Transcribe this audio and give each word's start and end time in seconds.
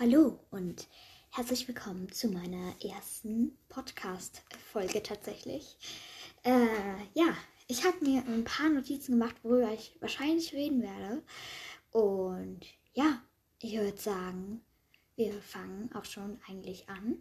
Hallo 0.00 0.38
und 0.50 0.86
herzlich 1.30 1.66
willkommen 1.66 2.12
zu 2.12 2.28
meiner 2.28 2.72
ersten 2.80 3.58
Podcast-Folge 3.68 5.02
tatsächlich. 5.02 5.76
Äh, 6.44 6.68
ja, 7.14 7.36
ich 7.66 7.84
habe 7.84 8.04
mir 8.04 8.22
ein 8.24 8.44
paar 8.44 8.68
Notizen 8.68 9.18
gemacht, 9.18 9.34
worüber 9.42 9.72
ich 9.72 9.96
wahrscheinlich 9.98 10.52
reden 10.52 10.82
werde. 10.82 11.24
Und 11.90 12.60
ja, 12.94 13.20
ich 13.60 13.76
würde 13.76 14.00
sagen, 14.00 14.60
wir 15.16 15.32
fangen 15.42 15.90
auch 15.92 16.04
schon 16.04 16.38
eigentlich 16.48 16.88
an. 16.88 17.20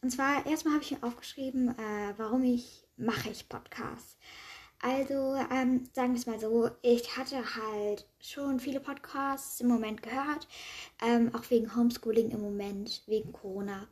Und 0.00 0.08
zwar 0.12 0.46
erstmal 0.46 0.72
habe 0.72 0.84
ich 0.84 0.92
mir 0.92 1.04
aufgeschrieben, 1.04 1.78
äh, 1.78 2.14
warum 2.16 2.42
ich 2.42 2.86
mache 2.96 3.28
ich 3.28 3.50
Podcasts. 3.50 4.16
Also, 4.82 5.36
ähm, 5.50 5.88
sagen 5.94 6.12
wir 6.12 6.18
es 6.18 6.26
mal 6.26 6.40
so, 6.40 6.68
ich 6.82 7.16
hatte 7.16 7.36
halt 7.56 8.06
schon 8.20 8.58
viele 8.60 8.80
Podcasts 8.80 9.60
im 9.60 9.68
Moment 9.68 10.02
gehört, 10.02 10.46
ähm, 11.00 11.32
auch 11.34 11.48
wegen 11.50 11.74
Homeschooling 11.76 12.30
im 12.32 12.40
Moment, 12.40 13.02
wegen 13.06 13.32
Corona. 13.32 13.86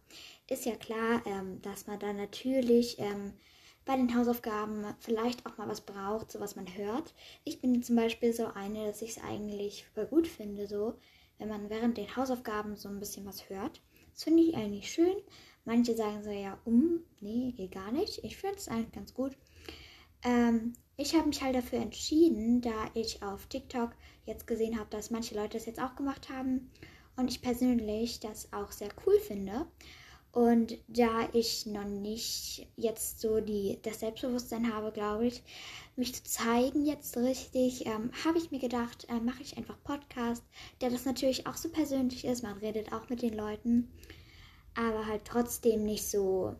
Ist 0.48 0.64
ja 0.66 0.74
klar, 0.76 1.22
ähm, 1.26 1.62
dass 1.62 1.86
man 1.86 1.98
da 2.00 2.12
natürlich 2.12 2.98
ähm, 2.98 3.32
bei 3.84 3.96
den 3.96 4.14
Hausaufgaben 4.16 4.84
vielleicht 4.98 5.46
auch 5.46 5.56
mal 5.58 5.68
was 5.68 5.80
braucht, 5.80 6.32
so 6.32 6.40
was 6.40 6.56
man 6.56 6.66
hört. 6.76 7.14
Ich 7.44 7.60
bin 7.60 7.82
zum 7.84 7.94
Beispiel 7.96 8.32
so 8.32 8.46
eine, 8.46 8.86
dass 8.88 9.00
ich 9.00 9.10
es 9.16 9.22
eigentlich 9.22 9.86
voll 9.94 10.06
gut 10.06 10.26
finde, 10.26 10.66
so, 10.66 10.94
wenn 11.38 11.48
man 11.48 11.70
während 11.70 11.96
den 11.98 12.16
Hausaufgaben 12.16 12.76
so 12.76 12.88
ein 12.88 12.98
bisschen 12.98 13.24
was 13.26 13.48
hört. 13.48 13.80
Das 14.12 14.24
finde 14.24 14.42
ich 14.42 14.56
eigentlich 14.56 14.90
schön. 14.92 15.14
Manche 15.64 15.94
sagen 15.94 16.24
so, 16.24 16.30
ja, 16.30 16.58
um, 16.64 17.00
nee, 17.20 17.52
geht 17.56 17.72
gar 17.72 17.92
nicht. 17.92 18.24
Ich 18.24 18.36
finde 18.36 18.56
es 18.56 18.66
eigentlich 18.68 18.92
ganz 18.92 19.14
gut. 19.14 19.36
Ähm, 20.22 20.74
ich 20.96 21.14
habe 21.14 21.28
mich 21.28 21.42
halt 21.42 21.56
dafür 21.56 21.78
entschieden, 21.78 22.60
da 22.60 22.90
ich 22.94 23.22
auf 23.22 23.46
TikTok 23.46 23.92
jetzt 24.26 24.46
gesehen 24.46 24.78
habe, 24.78 24.90
dass 24.90 25.10
manche 25.10 25.34
Leute 25.34 25.56
das 25.56 25.66
jetzt 25.66 25.80
auch 25.80 25.96
gemacht 25.96 26.28
haben 26.28 26.70
und 27.16 27.30
ich 27.30 27.40
persönlich 27.40 28.20
das 28.20 28.52
auch 28.52 28.70
sehr 28.70 28.90
cool 29.06 29.18
finde. 29.18 29.66
Und 30.32 30.78
da 30.86 31.28
ich 31.32 31.66
noch 31.66 31.84
nicht 31.84 32.68
jetzt 32.76 33.20
so 33.20 33.40
die, 33.40 33.80
das 33.82 34.00
Selbstbewusstsein 34.00 34.72
habe, 34.72 34.92
glaube 34.92 35.26
ich, 35.26 35.42
mich 35.96 36.14
zu 36.14 36.22
zeigen 36.22 36.86
jetzt 36.86 37.16
richtig, 37.16 37.86
ähm, 37.86 38.12
habe 38.24 38.38
ich 38.38 38.52
mir 38.52 38.60
gedacht, 38.60 39.06
äh, 39.08 39.18
mache 39.18 39.42
ich 39.42 39.56
einfach 39.56 39.82
Podcast, 39.82 40.44
der 40.80 40.90
das 40.90 41.04
natürlich 41.04 41.48
auch 41.48 41.56
so 41.56 41.68
persönlich 41.68 42.24
ist. 42.24 42.44
Man 42.44 42.58
redet 42.58 42.92
auch 42.92 43.08
mit 43.08 43.22
den 43.22 43.34
Leuten, 43.34 43.90
aber 44.76 45.06
halt 45.06 45.22
trotzdem 45.24 45.82
nicht 45.82 46.06
so 46.06 46.54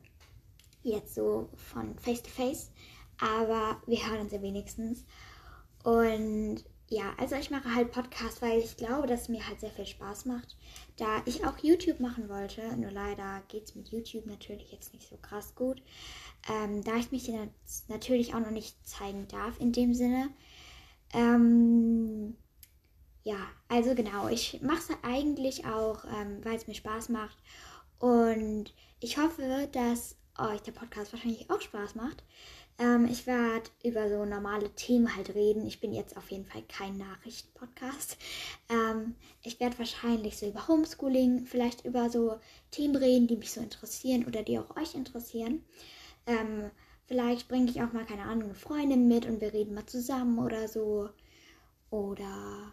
jetzt 0.83 1.15
so 1.15 1.49
von 1.55 1.97
Face 1.99 2.23
to 2.23 2.31
Face 2.31 2.71
aber 3.21 3.81
wir 3.87 4.07
hören 4.07 4.21
uns 4.21 4.33
ja 4.33 4.43
wenigstens. 4.43 5.05
Und 5.83 6.65
ja, 6.89 7.15
also 7.19 7.37
ich 7.37 7.51
mache 7.51 7.73
halt 7.75 7.93
Podcast, 7.93 8.43
weil 8.43 8.59
ich 8.59 8.77
glaube, 8.77 9.07
dass 9.07 9.23
es 9.23 9.29
mir 9.29 9.47
halt 9.47 9.61
sehr 9.61 9.71
viel 9.71 9.87
Spaß 9.87 10.25
macht. 10.25 10.57
Da 10.97 11.23
ich 11.25 11.47
auch 11.47 11.57
YouTube 11.59 12.01
machen 12.01 12.29
wollte, 12.29 12.77
nur 12.77 12.91
leider 12.91 13.43
geht 13.47 13.65
es 13.65 13.77
mit 13.77 13.91
YouTube 13.91 14.27
natürlich 14.27 14.73
jetzt 14.73 14.93
nicht 14.93 15.09
so 15.09 15.17
krass 15.17 15.55
gut. 15.55 15.81
Ähm, 16.49 16.83
da 16.83 16.97
ich 16.97 17.13
mich 17.13 17.31
natürlich 17.89 18.35
auch 18.35 18.41
noch 18.41 18.51
nicht 18.51 18.77
zeigen 18.87 19.29
darf 19.29 19.61
in 19.61 19.71
dem 19.73 19.95
Sinne. 19.95 20.31
Ähm, 21.13 22.37
ja, 23.23 23.39
also 23.69 23.95
genau, 23.95 24.29
ich 24.29 24.61
mache 24.63 24.79
es 24.79 24.89
eigentlich 25.03 25.67
auch, 25.67 26.05
ähm, 26.05 26.45
weil 26.45 26.57
es 26.57 26.67
mir 26.67 26.75
Spaß 26.75 27.11
macht. 27.11 27.39
Und 28.01 28.75
ich 28.99 29.17
hoffe, 29.17 29.69
dass 29.71 30.17
euch 30.39 30.63
der 30.63 30.73
Podcast 30.73 31.13
wahrscheinlich 31.13 31.51
auch 31.51 31.61
Spaß 31.61 31.95
macht. 31.95 32.25
Ähm, 32.81 33.07
ich 33.11 33.27
werde 33.27 33.69
über 33.85 34.09
so 34.09 34.25
normale 34.25 34.71
Themen 34.75 35.15
halt 35.15 35.35
reden. 35.35 35.67
Ich 35.67 35.81
bin 35.81 35.93
jetzt 35.93 36.17
auf 36.17 36.31
jeden 36.31 36.47
Fall 36.47 36.63
kein 36.67 36.97
Nachrichtenpodcast. 36.97 38.17
Ähm, 38.71 39.15
ich 39.43 39.61
werde 39.61 39.79
wahrscheinlich 39.79 40.39
so 40.39 40.49
über 40.49 40.67
Homeschooling, 40.67 41.47
vielleicht 41.47 41.85
über 41.85 42.09
so 42.09 42.41
Themen 42.71 42.97
reden, 42.97 43.27
die 43.27 43.37
mich 43.37 43.53
so 43.53 43.61
interessieren 43.61 44.25
oder 44.27 44.43
die 44.43 44.59
auch 44.59 44.77
euch 44.77 44.95
interessieren. 44.95 45.63
Ähm, 46.27 46.71
vielleicht 47.07 47.49
bringe 47.49 47.71
ich 47.71 47.83
auch 47.83 47.93
mal, 47.93 48.07
keine 48.07 48.23
Ahnung, 48.23 48.45
eine 48.45 48.55
Freundin 48.55 49.09
mit 49.09 49.27
und 49.27 49.43
wir 49.43 49.53
reden 49.53 49.75
mal 49.75 49.87
zusammen 49.87 50.39
oder 50.39 50.67
so. 50.67 51.11
Oder 51.91 52.73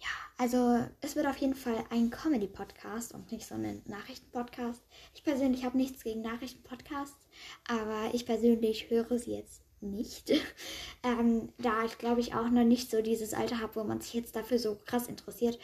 ja, 0.00 0.08
also 0.36 0.84
es 1.00 1.16
wird 1.16 1.26
auf 1.26 1.36
jeden 1.38 1.54
Fall 1.54 1.84
ein 1.90 2.10
Comedy-Podcast 2.10 3.12
und 3.14 3.32
nicht 3.32 3.46
so 3.46 3.54
ein 3.54 3.82
Nachrichten-Podcast. 3.86 4.82
Ich 5.14 5.24
persönlich 5.24 5.64
habe 5.64 5.76
nichts 5.76 6.04
gegen 6.04 6.22
Nachrichten-Podcasts, 6.22 7.28
aber 7.66 8.10
ich 8.12 8.26
persönlich 8.26 8.90
höre 8.90 9.18
sie 9.18 9.32
jetzt 9.32 9.62
nicht, 9.80 10.30
ähm, 11.02 11.52
da 11.58 11.84
ich 11.84 11.98
glaube 11.98 12.20
ich 12.20 12.34
auch 12.34 12.48
noch 12.50 12.64
nicht 12.64 12.90
so 12.90 13.02
dieses 13.02 13.34
Alter 13.34 13.60
habe, 13.60 13.76
wo 13.76 13.84
man 13.84 14.00
sich 14.00 14.14
jetzt 14.14 14.36
dafür 14.36 14.58
so 14.58 14.76
krass 14.84 15.06
interessiert. 15.08 15.58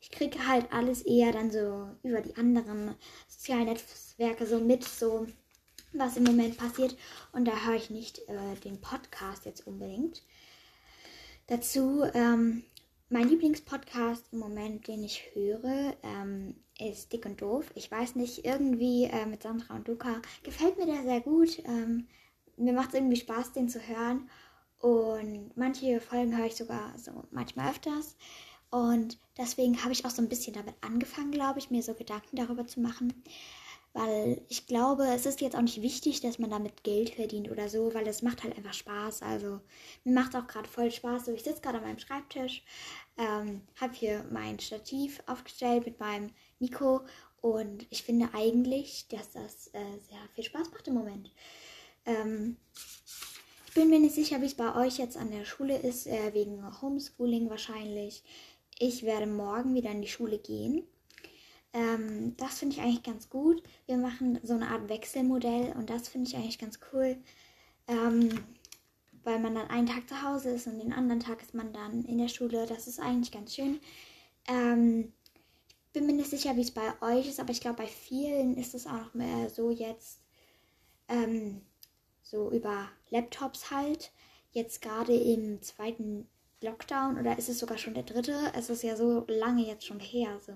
Ich 0.00 0.10
kriege 0.10 0.46
halt 0.46 0.70
alles 0.72 1.02
eher 1.02 1.32
dann 1.32 1.50
so 1.50 1.88
über 2.02 2.20
die 2.20 2.36
anderen 2.36 2.94
sozialen 3.26 3.64
Netzwerke 3.64 4.46
so 4.46 4.58
mit, 4.58 4.84
so 4.84 5.26
was 5.94 6.16
im 6.16 6.24
Moment 6.24 6.58
passiert. 6.58 6.96
Und 7.32 7.46
da 7.46 7.64
höre 7.64 7.76
ich 7.76 7.90
nicht 7.90 8.18
äh, 8.28 8.54
den 8.64 8.80
Podcast 8.80 9.46
jetzt 9.46 9.66
unbedingt. 9.66 10.22
Dazu 11.46 12.04
ähm, 12.14 12.64
mein 13.14 13.28
Lieblingspodcast 13.28 14.32
im 14.32 14.40
Moment, 14.40 14.88
den 14.88 15.04
ich 15.04 15.22
höre, 15.34 15.94
ähm, 16.02 16.56
ist 16.80 17.12
Dick 17.12 17.24
und 17.24 17.40
Doof. 17.40 17.70
Ich 17.76 17.88
weiß 17.88 18.16
nicht, 18.16 18.44
irgendwie 18.44 19.04
äh, 19.04 19.24
mit 19.24 19.44
Sandra 19.44 19.76
und 19.76 19.86
Luca 19.86 20.20
gefällt 20.42 20.76
mir 20.78 20.86
der 20.86 21.04
sehr 21.04 21.20
gut. 21.20 21.62
Ähm, 21.64 22.08
mir 22.56 22.72
macht 22.72 22.88
es 22.88 22.94
irgendwie 22.94 23.14
Spaß, 23.14 23.52
den 23.52 23.68
zu 23.68 23.78
hören. 23.78 24.28
Und 24.80 25.56
manche 25.56 26.00
Folgen 26.00 26.36
höre 26.36 26.46
ich 26.46 26.56
sogar 26.56 26.92
so 26.98 27.12
manchmal 27.30 27.70
öfters. 27.70 28.16
Und 28.70 29.16
deswegen 29.38 29.80
habe 29.84 29.92
ich 29.92 30.04
auch 30.04 30.10
so 30.10 30.20
ein 30.20 30.28
bisschen 30.28 30.54
damit 30.54 30.74
angefangen, 30.80 31.30
glaube 31.30 31.60
ich, 31.60 31.70
mir 31.70 31.84
so 31.84 31.94
Gedanken 31.94 32.34
darüber 32.34 32.66
zu 32.66 32.80
machen. 32.80 33.12
Weil 33.94 34.42
ich 34.48 34.66
glaube, 34.66 35.06
es 35.06 35.24
ist 35.24 35.40
jetzt 35.40 35.54
auch 35.54 35.62
nicht 35.62 35.80
wichtig, 35.80 36.20
dass 36.20 36.40
man 36.40 36.50
damit 36.50 36.82
Geld 36.82 37.10
verdient 37.10 37.48
oder 37.48 37.68
so, 37.68 37.94
weil 37.94 38.06
es 38.08 38.22
macht 38.22 38.42
halt 38.42 38.56
einfach 38.56 38.74
Spaß. 38.74 39.22
Also 39.22 39.60
mir 40.02 40.12
macht 40.12 40.34
auch 40.34 40.48
gerade 40.48 40.68
voll 40.68 40.90
Spaß. 40.90 41.26
So, 41.26 41.32
ich 41.32 41.44
sitze 41.44 41.62
gerade 41.62 41.78
an 41.78 41.84
meinem 41.84 42.00
Schreibtisch, 42.00 42.64
ähm, 43.16 43.62
habe 43.80 43.94
hier 43.94 44.24
mein 44.32 44.58
Stativ 44.58 45.22
aufgestellt 45.26 45.86
mit 45.86 46.00
meinem 46.00 46.30
Mikro 46.58 47.02
und 47.40 47.86
ich 47.90 48.02
finde 48.02 48.30
eigentlich, 48.32 49.06
dass 49.08 49.32
das 49.32 49.68
äh, 49.68 49.98
sehr 50.08 50.18
viel 50.34 50.44
Spaß 50.44 50.72
macht 50.72 50.88
im 50.88 50.94
Moment. 50.94 51.30
Ähm, 52.04 52.56
ich 53.66 53.74
bin 53.74 53.90
mir 53.90 54.00
nicht 54.00 54.14
sicher, 54.14 54.40
wie 54.40 54.46
es 54.46 54.54
bei 54.54 54.74
euch 54.74 54.98
jetzt 54.98 55.16
an 55.16 55.30
der 55.30 55.44
Schule 55.44 55.76
ist, 55.76 56.06
äh, 56.06 56.32
wegen 56.32 56.80
Homeschooling 56.80 57.50
wahrscheinlich. 57.50 58.24
Ich 58.78 59.04
werde 59.04 59.26
morgen 59.26 59.74
wieder 59.74 59.90
in 59.90 60.02
die 60.02 60.08
Schule 60.08 60.38
gehen. 60.38 60.84
Ähm, 61.74 62.36
das 62.36 62.60
finde 62.60 62.76
ich 62.76 62.82
eigentlich 62.82 63.02
ganz 63.02 63.28
gut. 63.28 63.62
Wir 63.86 63.96
machen 63.96 64.38
so 64.42 64.54
eine 64.54 64.68
Art 64.68 64.88
Wechselmodell 64.88 65.74
und 65.76 65.90
das 65.90 66.08
finde 66.08 66.28
ich 66.28 66.36
eigentlich 66.36 66.58
ganz 66.58 66.78
cool. 66.92 67.16
Ähm, 67.88 68.30
weil 69.24 69.40
man 69.40 69.54
dann 69.54 69.68
einen 69.68 69.88
Tag 69.88 70.08
zu 70.08 70.22
Hause 70.22 70.50
ist 70.50 70.66
und 70.66 70.78
den 70.78 70.92
anderen 70.92 71.20
Tag 71.20 71.42
ist 71.42 71.54
man 71.54 71.72
dann 71.72 72.04
in 72.04 72.18
der 72.18 72.28
Schule. 72.28 72.66
Das 72.66 72.86
ist 72.86 73.00
eigentlich 73.00 73.32
ganz 73.32 73.54
schön. 73.54 73.80
Ähm, 74.46 75.12
ich 75.86 75.92
bin 75.92 76.06
mir 76.06 76.12
nicht 76.12 76.30
sicher, 76.30 76.56
wie 76.56 76.62
es 76.62 76.70
bei 76.70 76.92
euch 77.00 77.28
ist, 77.28 77.40
aber 77.40 77.50
ich 77.50 77.60
glaube, 77.60 77.78
bei 77.78 77.86
vielen 77.86 78.56
ist 78.56 78.74
es 78.74 78.86
auch 78.86 78.92
noch 78.92 79.14
mehr 79.14 79.50
so 79.50 79.70
jetzt 79.70 80.20
ähm, 81.08 81.62
so 82.22 82.50
über 82.50 82.88
Laptops 83.10 83.70
halt. 83.70 84.12
Jetzt 84.52 84.82
gerade 84.82 85.14
im 85.14 85.60
zweiten 85.62 86.28
Lockdown 86.60 87.18
oder 87.18 87.36
ist 87.38 87.48
es 87.48 87.58
sogar 87.58 87.78
schon 87.78 87.94
der 87.94 88.04
dritte? 88.04 88.52
Es 88.54 88.70
ist 88.70 88.82
ja 88.82 88.96
so 88.96 89.24
lange 89.28 89.66
jetzt 89.66 89.86
schon 89.86 90.00
her. 90.00 90.38
So. 90.40 90.52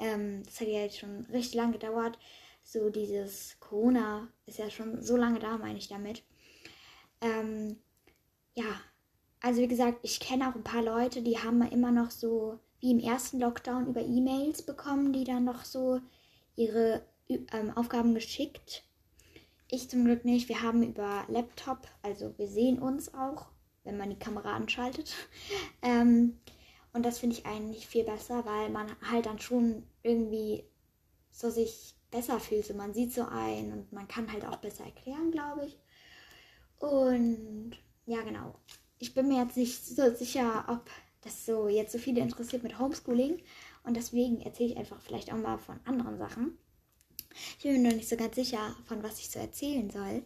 Ähm, 0.00 0.42
das 0.44 0.60
hat 0.60 0.68
ja 0.68 0.80
jetzt 0.80 0.98
schon 0.98 1.26
richtig 1.26 1.54
lange 1.54 1.72
gedauert. 1.72 2.18
So 2.64 2.90
dieses 2.90 3.58
Corona 3.60 4.28
ist 4.46 4.58
ja 4.58 4.70
schon 4.70 5.02
so 5.02 5.16
lange 5.16 5.38
da, 5.38 5.58
meine 5.58 5.78
ich 5.78 5.88
damit. 5.88 6.24
Ähm, 7.20 7.76
ja, 8.54 8.80
also 9.40 9.60
wie 9.60 9.68
gesagt, 9.68 10.00
ich 10.02 10.20
kenne 10.20 10.48
auch 10.48 10.54
ein 10.54 10.64
paar 10.64 10.82
Leute, 10.82 11.22
die 11.22 11.38
haben 11.38 11.62
immer 11.62 11.90
noch 11.90 12.10
so 12.10 12.58
wie 12.80 12.90
im 12.90 12.98
ersten 12.98 13.38
Lockdown 13.40 13.86
über 13.86 14.00
E-Mails 14.00 14.62
bekommen, 14.62 15.12
die 15.12 15.24
dann 15.24 15.44
noch 15.44 15.64
so 15.64 16.00
ihre 16.56 17.02
ähm, 17.28 17.76
Aufgaben 17.76 18.14
geschickt. 18.14 18.84
Ich 19.70 19.88
zum 19.88 20.04
Glück 20.04 20.24
nicht. 20.24 20.48
Wir 20.48 20.62
haben 20.62 20.82
über 20.82 21.24
Laptop, 21.28 21.86
also 22.02 22.34
wir 22.38 22.48
sehen 22.48 22.78
uns 22.78 23.14
auch, 23.14 23.46
wenn 23.84 23.96
man 23.96 24.10
die 24.10 24.18
Kamera 24.18 24.56
anschaltet. 24.56 25.14
ähm, 25.82 26.38
und 26.92 27.04
das 27.04 27.18
finde 27.18 27.36
ich 27.36 27.46
eigentlich 27.46 27.86
viel 27.86 28.04
besser, 28.04 28.44
weil 28.44 28.70
man 28.70 28.88
halt 29.10 29.26
dann 29.26 29.38
schon 29.38 29.84
irgendwie 30.02 30.64
so 31.30 31.50
sich 31.50 31.94
besser 32.10 32.40
fühlt. 32.40 32.66
So 32.66 32.74
man 32.74 32.94
sieht 32.94 33.12
so 33.12 33.24
ein 33.24 33.72
und 33.72 33.92
man 33.92 34.08
kann 34.08 34.32
halt 34.32 34.44
auch 34.44 34.56
besser 34.56 34.84
erklären, 34.84 35.30
glaube 35.30 35.66
ich. 35.66 35.78
Und 36.78 37.72
ja, 38.06 38.22
genau. 38.22 38.54
Ich 38.98 39.14
bin 39.14 39.28
mir 39.28 39.42
jetzt 39.42 39.56
nicht 39.56 39.86
so 39.86 40.14
sicher, 40.14 40.64
ob 40.68 40.90
das 41.22 41.46
so 41.46 41.68
jetzt 41.68 41.92
so 41.92 41.98
viele 41.98 42.20
interessiert 42.20 42.62
mit 42.62 42.78
Homeschooling. 42.78 43.42
Und 43.84 43.96
deswegen 43.96 44.40
erzähle 44.40 44.72
ich 44.72 44.76
einfach 44.76 45.00
vielleicht 45.00 45.32
auch 45.32 45.38
mal 45.38 45.58
von 45.58 45.78
anderen 45.84 46.18
Sachen. 46.18 46.58
Ich 47.58 47.62
bin 47.62 47.80
mir 47.80 47.90
noch 47.90 47.96
nicht 47.96 48.08
so 48.08 48.16
ganz 48.16 48.34
sicher, 48.34 48.74
von 48.86 49.02
was 49.02 49.20
ich 49.20 49.30
so 49.30 49.38
erzählen 49.38 49.88
soll, 49.90 50.24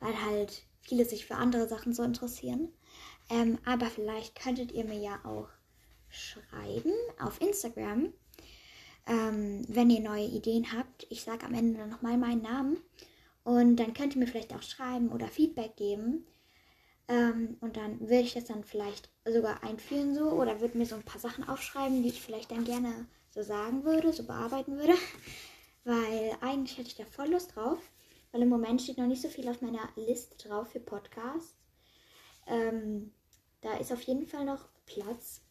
weil 0.00 0.22
halt 0.24 0.62
viele 0.80 1.04
sich 1.04 1.26
für 1.26 1.34
andere 1.34 1.68
Sachen 1.68 1.92
so 1.92 2.02
interessieren. 2.02 2.72
Ähm, 3.28 3.58
aber 3.64 3.86
vielleicht 3.86 4.40
könntet 4.40 4.72
ihr 4.72 4.84
mir 4.84 4.98
ja 4.98 5.20
auch 5.24 5.48
schreiben 6.16 6.92
auf 7.20 7.40
Instagram, 7.40 8.12
ähm, 9.06 9.64
wenn 9.68 9.90
ihr 9.90 10.00
neue 10.00 10.26
Ideen 10.26 10.72
habt. 10.72 11.06
Ich 11.10 11.22
sage 11.22 11.46
am 11.46 11.54
Ende 11.54 11.78
dann 11.78 11.90
nochmal 11.90 12.18
meinen 12.18 12.42
Namen. 12.42 12.78
Und 13.44 13.76
dann 13.76 13.94
könnt 13.94 14.16
ihr 14.16 14.20
mir 14.20 14.26
vielleicht 14.26 14.54
auch 14.54 14.62
schreiben 14.62 15.12
oder 15.12 15.28
Feedback 15.28 15.76
geben. 15.76 16.26
Ähm, 17.08 17.56
und 17.60 17.76
dann 17.76 18.00
würde 18.00 18.22
ich 18.22 18.34
das 18.34 18.46
dann 18.46 18.64
vielleicht 18.64 19.08
sogar 19.24 19.62
einführen 19.62 20.14
so 20.14 20.30
oder 20.30 20.60
würde 20.60 20.76
mir 20.76 20.86
so 20.86 20.96
ein 20.96 21.04
paar 21.04 21.20
Sachen 21.20 21.48
aufschreiben, 21.48 22.02
die 22.02 22.08
ich 22.08 22.20
vielleicht 22.20 22.50
dann 22.50 22.64
gerne 22.64 23.06
so 23.30 23.42
sagen 23.42 23.84
würde, 23.84 24.12
so 24.12 24.24
bearbeiten 24.24 24.76
würde. 24.76 24.94
Weil 25.84 26.36
eigentlich 26.40 26.78
hätte 26.78 26.88
ich 26.88 26.96
da 26.96 27.04
voll 27.04 27.28
Lust 27.28 27.54
drauf. 27.54 27.78
Weil 28.32 28.42
im 28.42 28.48
Moment 28.48 28.82
steht 28.82 28.98
noch 28.98 29.06
nicht 29.06 29.22
so 29.22 29.28
viel 29.28 29.48
auf 29.48 29.62
meiner 29.62 29.88
Liste 29.94 30.36
drauf 30.36 30.72
für 30.72 30.80
Podcasts. 30.80 31.56
Ähm, 32.48 33.12
da 33.60 33.76
ist 33.76 33.92
auf 33.92 34.02
jeden 34.02 34.26
Fall 34.26 34.44
noch 34.44 34.68
Platz. 34.86 35.45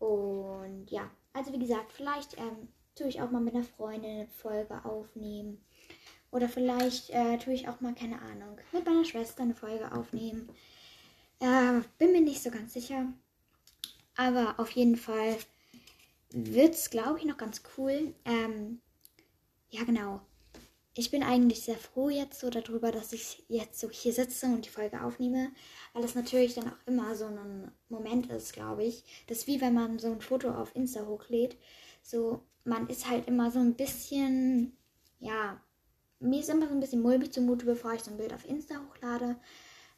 Und 0.00 0.90
ja, 0.90 1.08
also 1.32 1.52
wie 1.52 1.58
gesagt, 1.58 1.92
vielleicht 1.92 2.36
ähm, 2.38 2.68
tue 2.96 3.06
ich 3.06 3.20
auch 3.22 3.30
mal 3.30 3.40
mit 3.40 3.54
einer 3.54 3.64
Freundin 3.64 4.10
eine 4.10 4.26
Folge 4.26 4.84
aufnehmen. 4.84 5.64
Oder 6.32 6.48
vielleicht 6.48 7.10
äh, 7.10 7.38
tue 7.38 7.54
ich 7.54 7.68
auch 7.68 7.80
mal, 7.80 7.94
keine 7.94 8.20
Ahnung, 8.20 8.58
mit 8.72 8.84
meiner 8.84 9.04
Schwester 9.04 9.42
eine 9.42 9.54
Folge 9.54 9.92
aufnehmen. 9.92 10.48
Äh, 11.40 11.80
bin 11.98 12.12
mir 12.12 12.20
nicht 12.20 12.42
so 12.42 12.50
ganz 12.50 12.72
sicher. 12.72 13.06
Aber 14.16 14.54
auf 14.58 14.70
jeden 14.70 14.96
Fall 14.96 15.36
wird 16.30 16.74
es, 16.74 16.90
glaube 16.90 17.18
ich, 17.18 17.24
noch 17.24 17.36
ganz 17.36 17.62
cool. 17.76 18.14
Ähm, 18.24 18.80
ja, 19.70 19.84
genau. 19.84 20.20
Ich 20.94 21.10
bin 21.10 21.22
eigentlich 21.22 21.62
sehr 21.62 21.76
froh 21.76 22.08
jetzt 22.08 22.40
so 22.40 22.50
darüber, 22.50 22.90
dass 22.90 23.12
ich 23.12 23.44
jetzt 23.48 23.78
so 23.78 23.88
hier 23.90 24.12
sitze 24.12 24.46
und 24.46 24.66
die 24.66 24.70
Folge 24.70 25.02
aufnehme, 25.02 25.52
weil 25.92 26.04
es 26.04 26.16
natürlich 26.16 26.54
dann 26.54 26.68
auch 26.68 26.86
immer 26.86 27.14
so 27.14 27.26
ein 27.26 27.70
Moment 27.88 28.26
ist, 28.30 28.52
glaube 28.52 28.84
ich. 28.84 29.04
Das 29.28 29.38
ist 29.38 29.46
wie 29.46 29.60
wenn 29.60 29.74
man 29.74 29.98
so 29.98 30.10
ein 30.10 30.20
Foto 30.20 30.50
auf 30.50 30.74
Insta 30.74 31.06
hochlädt. 31.06 31.56
So, 32.02 32.42
man 32.64 32.88
ist 32.88 33.08
halt 33.08 33.28
immer 33.28 33.50
so 33.50 33.60
ein 33.60 33.74
bisschen, 33.74 34.76
ja, 35.20 35.60
mir 36.18 36.40
ist 36.40 36.50
immer 36.50 36.66
so 36.68 36.74
ein 36.74 36.80
bisschen 36.80 37.02
mulmig 37.02 37.32
zumute, 37.32 37.66
bevor 37.66 37.94
ich 37.94 38.02
so 38.02 38.10
ein 38.10 38.16
Bild 38.18 38.32
auf 38.32 38.46
Insta 38.48 38.74
hochlade. 38.88 39.36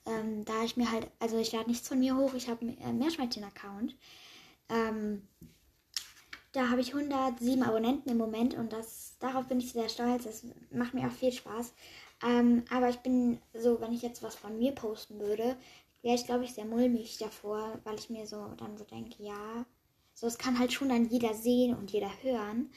Ähm, 0.05 0.45
da 0.45 0.65
ich 0.65 0.77
mir 0.77 0.91
halt, 0.91 1.11
also 1.21 1.39
ich 1.39 1.53
lade 1.53 1.71
nichts 1.71 1.89
von 1.89 1.99
mir 1.99 2.17
hoch, 2.17 2.35
ich 2.35 2.49
habe 2.49 2.67
einen 2.67 2.99
Meerschweinchen-Account. 2.99 3.97
Ähm, 4.69 5.29
da 6.53 6.69
habe 6.71 6.81
ich 6.81 6.95
107 6.95 7.63
Abonnenten 7.63 8.11
im 8.11 8.19
Moment 8.19 8.55
und 8.55 8.73
das, 8.73 9.17
darauf 9.19 9.47
bin 9.47 9.59
ich 9.59 9.73
sehr 9.73 9.89
stolz. 9.89 10.25
Das 10.25 10.45
macht 10.71 10.95
mir 10.95 11.07
auch 11.07 11.13
viel 11.13 11.33
Spaß. 11.33 11.73
Ähm, 12.25 12.65
aber 12.71 12.89
ich 12.89 12.99
bin 12.99 13.41
so, 13.55 13.81
wenn 13.81 13.93
ich 13.93 14.03
jetzt 14.03 14.23
was 14.23 14.35
von 14.35 14.59
mir 14.59 14.73
posten 14.73 15.19
würde, 15.19 15.57
wäre 16.03 16.15
ich, 16.15 16.27
glaube 16.27 16.45
ich, 16.45 16.55
sehr 16.55 16.65
mulmig 16.65 17.19
davor, 17.19 17.81
weil 17.85 17.99
ich 17.99 18.11
mir 18.11 18.27
so 18.27 18.49
dann 18.59 18.77
so 18.77 18.85
denke, 18.85 19.23
ja, 19.23 19.65
so 20.15 20.27
es 20.27 20.39
kann 20.39 20.59
halt 20.59 20.73
schon 20.73 20.91
dann 20.91 21.09
jeder 21.09 21.35
sehen 21.35 21.75
und 21.75 21.91
jeder 21.91 22.11
hören. 22.23 22.71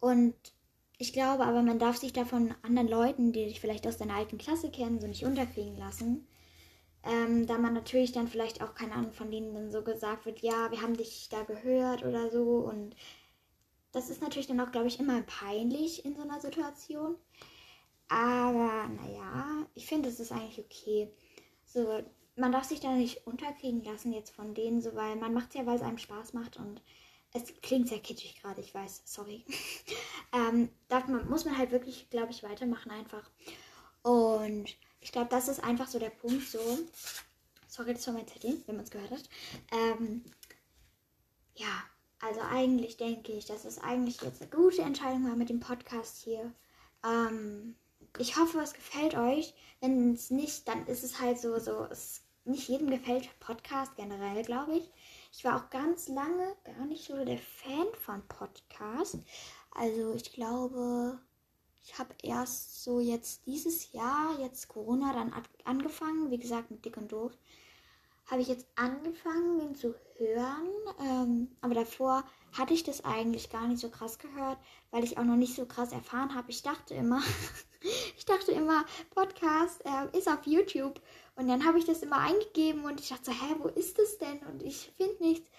Und 0.00 0.34
ich 0.98 1.12
glaube 1.12 1.44
aber, 1.44 1.62
man 1.62 1.78
darf 1.78 1.96
sich 1.96 2.12
da 2.12 2.24
von 2.24 2.54
anderen 2.62 2.88
Leuten, 2.88 3.32
die 3.32 3.44
dich 3.44 3.60
vielleicht 3.60 3.86
aus 3.86 3.98
deiner 3.98 4.14
alten 4.14 4.38
Klasse 4.38 4.70
kennen, 4.70 5.00
so 5.00 5.06
nicht 5.06 5.24
unterkriegen 5.24 5.76
lassen. 5.76 6.26
Ähm, 7.04 7.46
da 7.46 7.56
man 7.56 7.72
natürlich 7.72 8.12
dann 8.12 8.28
vielleicht 8.28 8.62
auch, 8.62 8.74
keine 8.74 8.92
Ahnung, 8.92 9.12
von 9.12 9.30
denen 9.30 9.54
dann 9.54 9.70
so 9.70 9.82
gesagt 9.82 10.26
wird, 10.26 10.40
ja, 10.40 10.70
wir 10.70 10.82
haben 10.82 10.96
dich 10.96 11.28
da 11.30 11.42
gehört 11.44 12.04
oder 12.04 12.30
so. 12.30 12.58
Und 12.58 12.94
das 13.92 14.10
ist 14.10 14.20
natürlich 14.20 14.46
dann 14.46 14.60
auch, 14.60 14.70
glaube 14.70 14.88
ich, 14.88 15.00
immer 15.00 15.22
peinlich 15.22 16.04
in 16.04 16.14
so 16.14 16.22
einer 16.22 16.40
Situation. 16.40 17.16
Aber 18.08 18.88
naja, 18.88 19.66
ich 19.74 19.86
finde, 19.86 20.08
es 20.08 20.20
ist 20.20 20.32
eigentlich 20.32 20.58
okay. 20.58 21.10
So, 21.64 22.02
man 22.36 22.52
darf 22.52 22.64
sich 22.64 22.80
da 22.80 22.92
nicht 22.92 23.26
unterkriegen 23.26 23.84
lassen 23.84 24.12
jetzt 24.12 24.34
von 24.34 24.54
denen, 24.54 24.82
so, 24.82 24.94
weil 24.94 25.16
man 25.16 25.32
macht 25.32 25.50
es 25.50 25.54
ja, 25.54 25.66
weil 25.66 25.76
es 25.76 25.82
einem 25.82 25.98
Spaß 25.98 26.32
macht 26.32 26.56
und 26.56 26.82
es 27.32 27.44
klingt 27.62 27.88
sehr 27.88 28.00
kitschig 28.00 28.40
gerade, 28.40 28.60
ich 28.60 28.74
weiß, 28.74 29.02
sorry. 29.04 29.44
ähm, 30.32 30.68
darf 30.88 31.06
man, 31.06 31.28
muss 31.28 31.44
man 31.44 31.56
halt 31.56 31.70
wirklich, 31.70 32.10
glaube 32.10 32.32
ich, 32.32 32.42
weitermachen 32.42 32.90
einfach. 32.90 33.30
Und 34.02 34.76
ich 35.00 35.12
glaube, 35.12 35.28
das 35.30 35.48
ist 35.48 35.62
einfach 35.62 35.88
so 35.88 35.98
der 35.98 36.10
Punkt, 36.10 36.46
so. 36.48 36.58
Sorry, 37.68 37.94
das 37.94 38.06
war 38.06 38.14
mein 38.14 38.28
Zettel, 38.28 38.62
wenn 38.66 38.76
man 38.76 38.84
es 38.84 38.90
gehört 38.90 39.10
hat. 39.10 39.28
Ähm, 39.72 40.24
ja, 41.54 41.84
also 42.20 42.40
eigentlich 42.40 42.96
denke 42.96 43.32
ich, 43.32 43.46
dass 43.46 43.64
es 43.64 43.78
eigentlich 43.78 44.20
jetzt 44.22 44.42
eine 44.42 44.50
gute 44.50 44.82
Entscheidung 44.82 45.24
war 45.24 45.36
mit 45.36 45.48
dem 45.48 45.60
Podcast 45.60 46.22
hier. 46.22 46.52
Ähm, 47.04 47.76
ich 48.18 48.36
hoffe, 48.36 48.60
es 48.60 48.74
gefällt 48.74 49.14
euch. 49.14 49.54
Wenn 49.80 50.12
es 50.14 50.30
nicht, 50.30 50.68
dann 50.68 50.86
ist 50.86 51.04
es 51.04 51.20
halt 51.20 51.38
so, 51.40 51.58
so, 51.58 51.84
es 51.84 52.22
nicht 52.44 52.68
jedem 52.68 52.90
gefällt 52.90 53.28
Podcast 53.40 53.96
generell, 53.96 54.42
glaube 54.42 54.76
ich. 54.76 54.90
Ich 55.32 55.44
war 55.44 55.56
auch 55.56 55.70
ganz 55.70 56.08
lange 56.08 56.56
gar 56.64 56.84
nicht 56.86 57.06
so 57.06 57.24
der 57.24 57.38
Fan 57.38 57.86
von 58.04 58.26
Podcast. 58.28 59.18
Also 59.70 60.14
ich 60.14 60.32
glaube, 60.32 61.20
ich 61.82 61.98
habe 61.98 62.14
erst 62.22 62.82
so 62.84 63.00
jetzt 63.00 63.46
dieses 63.46 63.92
Jahr, 63.92 64.38
jetzt 64.40 64.68
Corona, 64.68 65.12
dann 65.12 65.32
angefangen, 65.64 66.30
wie 66.30 66.38
gesagt, 66.38 66.70
mit 66.70 66.84
Dick 66.84 66.96
und 66.96 67.12
Doof, 67.12 67.32
habe 68.30 68.42
ich 68.42 68.48
jetzt 68.48 68.66
angefangen, 68.76 69.60
ihn 69.60 69.74
zu 69.74 69.94
hören. 70.16 70.68
Ähm, 71.00 71.48
aber 71.60 71.74
davor 71.74 72.24
hatte 72.52 72.74
ich 72.74 72.84
das 72.84 73.04
eigentlich 73.04 73.50
gar 73.50 73.66
nicht 73.66 73.80
so 73.80 73.90
krass 73.90 74.18
gehört, 74.18 74.58
weil 74.90 75.02
ich 75.04 75.18
auch 75.18 75.24
noch 75.24 75.36
nicht 75.36 75.56
so 75.56 75.66
krass 75.66 75.92
erfahren 75.92 76.34
habe. 76.34 76.50
Ich 76.50 76.62
dachte 76.62 76.94
immer, 76.94 77.22
ich 78.16 78.24
dachte 78.24 78.52
immer, 78.52 78.84
Podcast 79.10 79.84
äh, 79.84 80.16
ist 80.16 80.28
auf 80.28 80.46
YouTube. 80.46 81.00
Und 81.34 81.48
dann 81.48 81.64
habe 81.64 81.78
ich 81.78 81.86
das 81.86 82.02
immer 82.02 82.18
eingegeben 82.18 82.84
und 82.84 83.00
ich 83.00 83.08
dachte 83.08 83.26
so, 83.26 83.32
hä, 83.32 83.56
wo 83.58 83.68
ist 83.68 83.98
das 83.98 84.18
denn? 84.18 84.38
Und 84.52 84.62
ich 84.62 84.92
finde 84.96 85.22
nichts. 85.24 85.50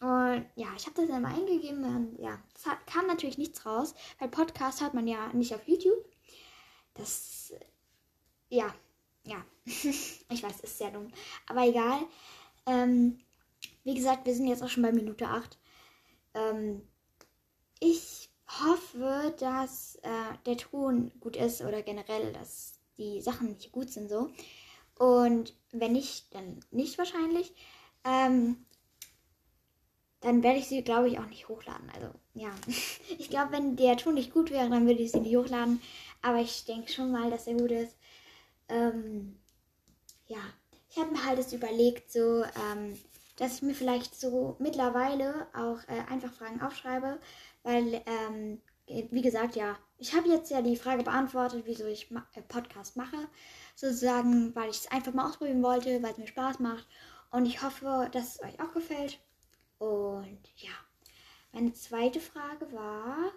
Und 0.00 0.46
ja, 0.56 0.68
ich 0.76 0.86
habe 0.86 0.96
das 0.96 1.08
dann 1.08 1.22
mal 1.22 1.34
eingegeben 1.34 1.82
und 1.84 2.18
ja, 2.18 2.38
es 2.54 2.66
hat, 2.66 2.86
kam 2.86 3.06
natürlich 3.06 3.38
nichts 3.38 3.64
raus, 3.64 3.94
weil 4.18 4.28
Podcast 4.28 4.82
hat 4.82 4.92
man 4.92 5.06
ja 5.08 5.32
nicht 5.32 5.54
auf 5.54 5.66
YouTube. 5.66 6.04
Das, 6.94 7.54
ja, 8.50 8.74
ja, 9.24 9.42
ich 9.64 10.42
weiß, 10.42 10.60
ist 10.60 10.78
sehr 10.78 10.90
dumm, 10.90 11.10
aber 11.46 11.66
egal. 11.66 12.00
Ähm, 12.66 13.20
wie 13.84 13.94
gesagt, 13.94 14.26
wir 14.26 14.34
sind 14.34 14.48
jetzt 14.48 14.62
auch 14.62 14.68
schon 14.68 14.82
bei 14.82 14.92
Minute 14.92 15.28
8. 15.28 15.58
Ähm, 16.34 16.82
ich 17.80 18.28
hoffe, 18.48 19.34
dass 19.38 19.96
äh, 20.02 20.36
der 20.44 20.58
Ton 20.58 21.10
gut 21.20 21.36
ist 21.36 21.62
oder 21.62 21.82
generell, 21.82 22.32
dass 22.32 22.80
die 22.98 23.20
Sachen 23.22 23.56
hier 23.58 23.70
gut 23.70 23.90
sind 23.90 24.10
so. 24.10 24.30
Und 24.98 25.54
wenn 25.72 25.92
nicht, 25.92 26.34
dann 26.34 26.60
nicht 26.70 26.98
wahrscheinlich. 26.98 27.54
Ähm, 28.04 28.65
dann 30.26 30.42
werde 30.42 30.58
ich 30.58 30.66
sie, 30.66 30.82
glaube 30.82 31.08
ich, 31.08 31.20
auch 31.20 31.26
nicht 31.26 31.48
hochladen. 31.48 31.88
Also, 31.94 32.08
ja. 32.34 32.50
Ich 33.18 33.30
glaube, 33.30 33.52
wenn 33.52 33.76
der 33.76 33.96
Ton 33.96 34.14
nicht 34.14 34.32
gut 34.32 34.50
wäre, 34.50 34.68
dann 34.68 34.86
würde 34.86 35.00
ich 35.00 35.12
sie 35.12 35.20
nicht 35.20 35.36
hochladen. 35.36 35.80
Aber 36.20 36.40
ich 36.40 36.64
denke 36.64 36.92
schon 36.92 37.12
mal, 37.12 37.30
dass 37.30 37.46
er 37.46 37.54
gut 37.54 37.70
ist. 37.70 37.96
Ähm, 38.68 39.36
ja. 40.26 40.40
Ich 40.90 40.98
habe 40.98 41.12
mir 41.12 41.24
halt 41.24 41.38
das 41.38 41.52
überlegt, 41.52 42.10
so, 42.10 42.42
ähm, 42.42 42.98
dass 43.36 43.56
ich 43.56 43.62
mir 43.62 43.74
vielleicht 43.74 44.18
so 44.18 44.56
mittlerweile 44.58 45.46
auch 45.54 45.78
äh, 45.86 46.10
einfach 46.10 46.32
Fragen 46.32 46.60
aufschreibe. 46.60 47.20
Weil, 47.62 48.02
ähm, 48.06 48.60
wie 48.88 49.22
gesagt, 49.22 49.54
ja, 49.54 49.78
ich 49.98 50.12
habe 50.12 50.28
jetzt 50.28 50.50
ja 50.50 50.60
die 50.60 50.76
Frage 50.76 51.04
beantwortet, 51.04 51.62
wieso 51.66 51.86
ich 51.86 52.10
ma 52.10 52.26
äh, 52.34 52.42
Podcast 52.42 52.96
mache. 52.96 53.28
Sozusagen, 53.76 54.56
weil 54.56 54.70
ich 54.70 54.78
es 54.78 54.90
einfach 54.90 55.14
mal 55.14 55.28
ausprobieren 55.28 55.62
wollte, 55.62 56.02
weil 56.02 56.10
es 56.10 56.18
mir 56.18 56.26
Spaß 56.26 56.58
macht. 56.58 56.88
Und 57.30 57.46
ich 57.46 57.62
hoffe, 57.62 58.08
dass 58.10 58.34
es 58.34 58.42
euch 58.42 58.60
auch 58.60 58.72
gefällt. 58.72 59.20
Und 59.78 60.40
ja, 60.56 60.72
meine 61.52 61.72
zweite 61.72 62.20
Frage 62.20 62.72
war, 62.72 63.32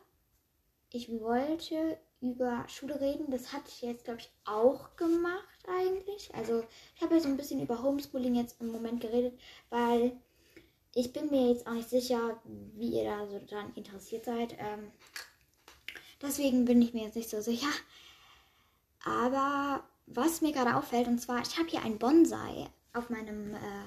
ich 0.92 1.10
wollte 1.10 1.98
über 2.22 2.66
Schule 2.68 3.00
reden. 3.00 3.32
Das 3.32 3.54
hatte 3.54 3.70
ich 3.70 3.82
jetzt, 3.82 4.06
glaube 4.06 4.20
ich, 4.20 4.32
auch 4.46 4.96
gemacht 4.96 5.60
eigentlich. 5.68 6.34
Also 6.34 6.64
ich 6.96 7.02
habe 7.02 7.16
ja 7.16 7.22
so 7.22 7.28
ein 7.28 7.38
bisschen 7.38 7.62
über 7.62 7.82
Homeschooling 7.82 8.36
jetzt 8.36 8.60
im 8.60 8.72
Moment 8.72 9.02
geredet, 9.02 9.40
weil 9.70 10.18
ich 10.96 11.14
bin 11.14 11.30
mir 11.30 11.50
jetzt 11.50 11.68
auch 11.68 11.74
nicht 11.74 11.90
sicher, 11.90 12.42
wie 12.76 12.98
ihr 13.00 13.04
da 13.04 13.28
so 13.28 13.40
dran 13.46 13.72
interessiert 13.76 14.26
seid. 14.26 14.54
Ähm, 14.58 14.92
deswegen 16.22 16.66
bin 16.66 16.82
ich 16.82 16.94
mir 16.94 17.04
jetzt 17.06 17.16
nicht 17.16 17.30
so 17.30 17.42
sicher. 17.42 17.70
Aber 19.06 19.84
was 20.08 20.42
mir 20.42 20.52
gerade 20.52 20.76
auffällt, 20.76 21.08
und 21.08 21.20
zwar, 21.20 21.42
ich 21.42 21.58
habe 21.58 21.70
hier 21.70 21.84
ein 21.84 22.00
Bonsai 22.00 22.68
auf 22.94 23.10
meinem 23.10 23.54
äh, 23.54 23.86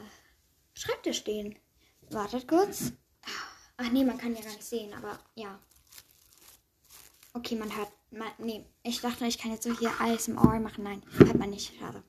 Schreibtisch 0.74 1.18
stehen. 1.18 1.56
Wartet 2.12 2.46
kurz. 2.46 2.92
Ach 3.78 3.90
nee, 3.90 4.04
man 4.04 4.18
kann 4.18 4.34
ja 4.34 4.42
gar 4.42 4.50
nicht 4.50 4.62
sehen, 4.62 4.92
aber 4.94 5.18
ja. 5.34 5.58
Okay, 7.34 7.56
man 7.56 7.74
hört. 7.74 7.88
Man, 8.10 8.28
nee, 8.36 8.66
ich 8.82 9.00
dachte, 9.00 9.24
ich 9.24 9.38
kann 9.38 9.52
jetzt 9.52 9.62
so 9.62 9.72
hier 9.78 9.90
ASMR 9.98 10.60
machen. 10.60 10.84
Nein, 10.84 11.02
hat 11.26 11.38
man 11.38 11.48
nicht. 11.48 11.72
Schade. 11.78 12.02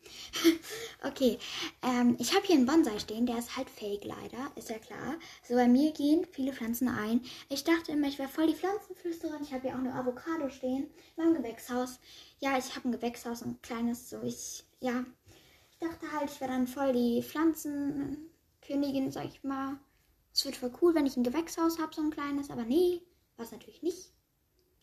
okay, 1.07 1.39
ähm, 1.81 2.17
ich 2.19 2.35
habe 2.35 2.45
hier 2.45 2.57
einen 2.57 2.65
Bonsai 2.65 2.99
stehen. 2.99 3.25
Der 3.25 3.37
ist 3.37 3.55
halt 3.55 3.69
fake 3.69 4.03
leider, 4.03 4.51
ist 4.57 4.69
ja 4.69 4.79
klar. 4.79 5.15
So, 5.47 5.55
bei 5.55 5.69
mir 5.69 5.93
gehen 5.93 6.27
viele 6.29 6.51
Pflanzen 6.51 6.89
ein. 6.89 7.21
Ich 7.47 7.63
dachte 7.63 7.93
immer, 7.93 8.07
ich 8.09 8.19
wäre 8.19 8.27
voll 8.27 8.47
die 8.47 8.55
Pflanzenflüsterin. 8.55 9.43
Ich 9.43 9.53
habe 9.53 9.61
hier 9.61 9.75
auch 9.75 9.79
eine 9.79 9.95
Avocado 9.95 10.49
stehen. 10.49 10.89
In 11.15 11.23
meinem 11.23 11.35
Gewächshaus. 11.35 11.99
Ja, 12.39 12.57
ich 12.57 12.75
habe 12.75 12.89
ein 12.89 12.91
Gewächshaus, 12.91 13.41
ein 13.41 13.61
kleines, 13.61 14.09
so 14.09 14.21
ich, 14.21 14.65
ja. 14.81 15.05
Ich 15.71 15.77
dachte 15.77 16.11
halt, 16.11 16.29
ich 16.29 16.41
wäre 16.41 16.51
dann 16.51 16.67
voll 16.67 16.91
die 16.91 17.23
Pflanzenkönigin, 17.23 19.09
sag 19.11 19.25
ich 19.25 19.41
mal. 19.43 19.79
Es 20.33 20.45
wird 20.45 20.55
voll 20.55 20.73
cool, 20.81 20.95
wenn 20.95 21.05
ich 21.05 21.15
ein 21.15 21.23
Gewächshaus 21.23 21.79
habe, 21.79 21.93
so 21.93 22.01
ein 22.01 22.11
kleines, 22.11 22.49
aber 22.49 22.63
nee, 22.63 23.01
Was 23.37 23.51
natürlich 23.51 23.81
nicht. 23.81 24.11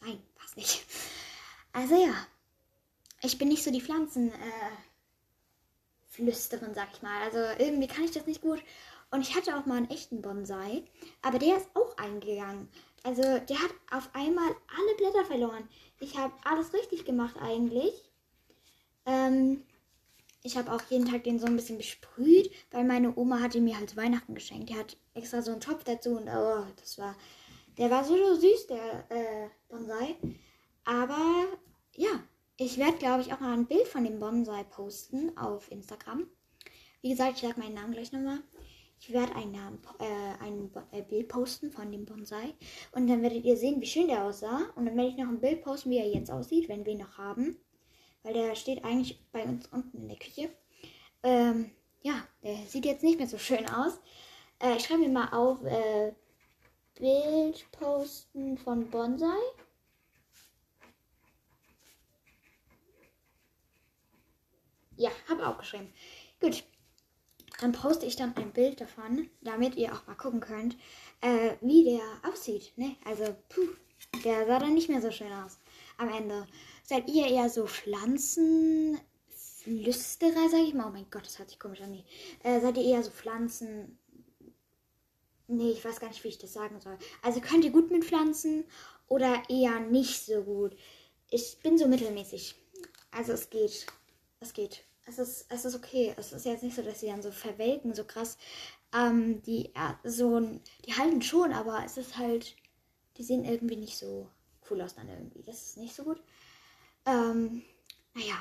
Nein, 0.01 0.23
was 0.43 0.57
nicht. 0.57 0.85
Also 1.73 1.95
ja, 1.95 2.27
ich 3.23 3.39
bin 3.39 3.47
nicht 3.47 3.63
so 3.63 3.71
die 3.71 3.81
Pflanzen. 3.81 4.33
Äh, 4.33 4.71
sag 6.75 6.89
ich 6.93 7.03
mal. 7.03 7.23
Also 7.23 7.39
irgendwie 7.65 7.87
kann 7.87 8.05
ich 8.05 8.11
das 8.11 8.27
nicht 8.27 8.43
gut. 8.43 8.63
Und 9.11 9.23
ich 9.23 9.35
hatte 9.35 9.57
auch 9.57 9.67
mal 9.67 9.77
einen 9.77 9.91
echten 9.91 10.23
Bonsai, 10.23 10.85
aber 11.23 11.39
der 11.39 11.57
ist 11.57 11.69
auch 11.75 11.97
eingegangen. 11.97 12.69
Also 13.03 13.23
der 13.23 13.59
hat 13.59 13.71
auf 13.91 14.09
einmal 14.15 14.49
alle 14.49 14.97
Blätter 14.97 15.25
verloren. 15.25 15.69
Ich 15.99 16.17
habe 16.17 16.33
alles 16.45 16.73
richtig 16.73 17.05
gemacht 17.05 17.37
eigentlich. 17.41 17.95
Ähm, 19.07 19.65
ich 20.43 20.57
habe 20.57 20.73
auch 20.73 20.83
jeden 20.89 21.07
Tag 21.07 21.25
den 21.25 21.39
so 21.39 21.47
ein 21.47 21.57
bisschen 21.57 21.79
besprüht, 21.79 22.51
weil 22.71 22.85
meine 22.85 23.17
Oma 23.17 23.41
hat 23.41 23.55
ihn 23.55 23.65
mir 23.65 23.77
halt 23.77 23.97
Weihnachten 23.97 24.35
geschenkt. 24.35 24.71
Die 24.71 24.77
hat 24.77 24.97
extra 25.15 25.43
so 25.43 25.53
einen 25.53 25.61
Topf 25.61 25.85
dazu 25.85 26.17
und 26.17 26.29
oh, 26.29 26.65
das 26.77 26.99
war, 26.99 27.15
der 27.77 27.91
war 27.91 28.05
so, 28.05 28.17
so 28.17 28.41
süß, 28.41 28.67
der 28.69 29.05
äh, 29.11 29.49
Bonsai. 29.69 30.17
Aber 30.85 31.47
ja, 31.95 32.23
ich 32.57 32.79
werde, 32.79 32.99
glaube 32.99 33.23
ich, 33.23 33.33
auch 33.33 33.41
mal 33.41 33.53
ein 33.53 33.67
Bild 33.67 33.87
von 33.87 34.05
dem 34.05 34.19
Bonsai 34.19 34.65
posten 34.65 35.37
auf 35.37 35.71
Instagram. 35.71 36.27
Wie 37.03 37.11
gesagt, 37.11 37.37
ich 37.37 37.43
sage 37.43 37.61
meinen 37.61 37.75
Namen 37.75 37.93
gleich 37.93 38.13
nochmal. 38.13 38.41
Ich 38.99 39.13
werde 39.13 39.35
ein, 39.35 39.55
äh, 39.55 40.45
ein 40.45 40.71
äh, 40.93 41.03
Bild 41.03 41.29
posten 41.29 41.71
von 41.71 41.91
dem 41.91 42.05
Bonsai. 42.05 42.55
Und 42.93 43.07
dann 43.07 43.23
werdet 43.23 43.45
ihr 43.45 43.57
sehen, 43.57 43.81
wie 43.81 43.87
schön 43.87 44.09
der 44.09 44.25
aussah. 44.25 44.71
Und 44.75 44.85
dann 44.87 44.97
werde 44.97 45.11
ich 45.11 45.17
noch 45.17 45.29
ein 45.29 45.41
Bild 45.41 45.63
posten, 45.63 45.91
wie 45.91 45.99
er 45.99 46.13
jetzt 46.13 46.31
aussieht, 46.31 46.69
wenn 46.69 46.85
wir 46.85 46.93
ihn 46.93 46.99
noch 46.99 47.17
haben. 47.17 47.57
Weil 48.23 48.35
der 48.35 48.55
steht 48.55 48.85
eigentlich 48.85 49.21
bei 49.33 49.43
uns 49.43 49.67
unten 49.69 49.97
in 49.99 50.09
der 50.09 50.19
Küche. 50.19 50.51
Ähm, 51.23 51.71
ja, 52.03 52.27
der 52.43 52.57
sieht 52.67 52.85
jetzt 52.85 53.03
nicht 53.03 53.19
mehr 53.19 53.29
so 53.29 53.39
schön 53.39 53.69
aus. 53.69 53.99
Äh, 54.59 54.77
ich 54.77 54.85
schreibe 54.85 55.01
mir 55.01 55.09
mal 55.09 55.33
auf 55.33 55.63
äh, 55.65 56.13
Bild 56.99 57.71
posten 57.73 58.59
von 58.59 58.91
Bonsai. 58.91 59.39
Ja, 64.97 65.11
habe 65.29 65.47
auch 65.47 65.59
geschrieben. 65.59 65.93
Gut. 66.41 66.65
Dann 67.61 67.73
poste 67.73 68.07
ich 68.07 68.17
dann 68.17 68.35
ein 68.37 68.53
Bild 68.53 68.81
davon, 68.81 69.29
damit 69.43 69.77
ihr 69.77 69.93
auch 69.93 70.07
mal 70.07 70.15
gucken 70.15 70.41
könnt, 70.41 70.77
äh, 71.21 71.57
wie 71.61 71.85
der 71.85 72.31
aussieht. 72.31 72.73
Ne? 72.77 72.97
Also, 73.05 73.37
puh, 73.51 73.69
der 74.25 74.47
sah 74.47 74.59
dann 74.59 74.73
nicht 74.73 74.89
mehr 74.89 75.03
so 75.03 75.11
schön 75.11 75.31
aus 75.31 75.59
am 76.01 76.09
Ende. 76.09 76.47
Seid 76.83 77.09
ihr 77.09 77.27
eher 77.27 77.49
so 77.49 77.67
Pflanzenflüsterer, 77.67 79.01
sag 80.51 80.61
ich 80.67 80.75
mal? 80.75 80.89
Oh 80.89 80.93
mein 80.93 81.11
Gott, 81.11 81.27
das 81.27 81.39
hört 81.39 81.51
sich 81.51 81.59
komisch 81.59 81.81
an. 81.81 81.93
Nee. 81.93 82.05
Äh, 82.43 82.61
seid 82.61 82.77
ihr 82.77 82.85
eher 82.85 83.03
so 83.03 83.11
Pflanzen. 83.11 83.99
Nee, 85.47 85.71
ich 85.71 85.85
weiß 85.85 86.01
gar 86.01 86.09
nicht, 86.09 86.23
wie 86.25 86.29
ich 86.29 86.39
das 86.39 86.53
sagen 86.53 86.81
soll. 86.81 86.99
Also 87.23 87.41
könnt 87.41 87.65
ihr 87.65 87.73
gut 87.73 87.91
mit 87.91 88.05
Pflanzen 88.05 88.65
oder 89.09 89.43
eher 89.49 89.81
nicht 89.81 90.25
so 90.25 90.43
gut? 90.43 90.77
Ich 91.31 91.59
bin 91.63 91.79
so 91.79 91.89
mittelmäßig. 91.89 92.55
Also 93.11 93.33
es 93.33 93.51
geht. 93.51 93.87
Es 94.41 94.53
geht 94.53 94.85
es 95.11 95.19
ist, 95.19 95.47
es 95.49 95.65
ist 95.65 95.75
okay. 95.75 96.15
Es 96.17 96.33
ist 96.33 96.47
jetzt 96.47 96.63
nicht 96.63 96.77
so, 96.77 96.83
dass 96.83 97.01
sie 97.01 97.09
dann 97.09 97.23
so 97.23 97.31
verwelken, 97.31 97.95
so 97.95 98.05
krass. 98.05 98.39
Ähm, 98.95 99.43
die, 99.43 99.71
ja, 99.75 99.99
so, 100.05 100.41
die 100.87 100.95
halten 100.95 101.23
schon, 101.23 101.53
aber 101.53 101.83
es 101.85 101.97
ist 101.97 102.17
halt, 102.17 102.57
die 103.17 103.25
sehen 103.25 103.45
irgendwie 103.45 103.77
nicht 103.77 103.97
so 103.97 104.29
cool 104.71 104.81
aus 104.83 104.95
dann 104.95 105.09
irgendwie. 105.09 105.43
Das 105.43 105.63
ist 105.63 105.77
nicht 105.77 105.95
so 105.95 106.05
gut. 106.05 106.23
Ähm, 107.07 107.63
naja. 108.15 108.37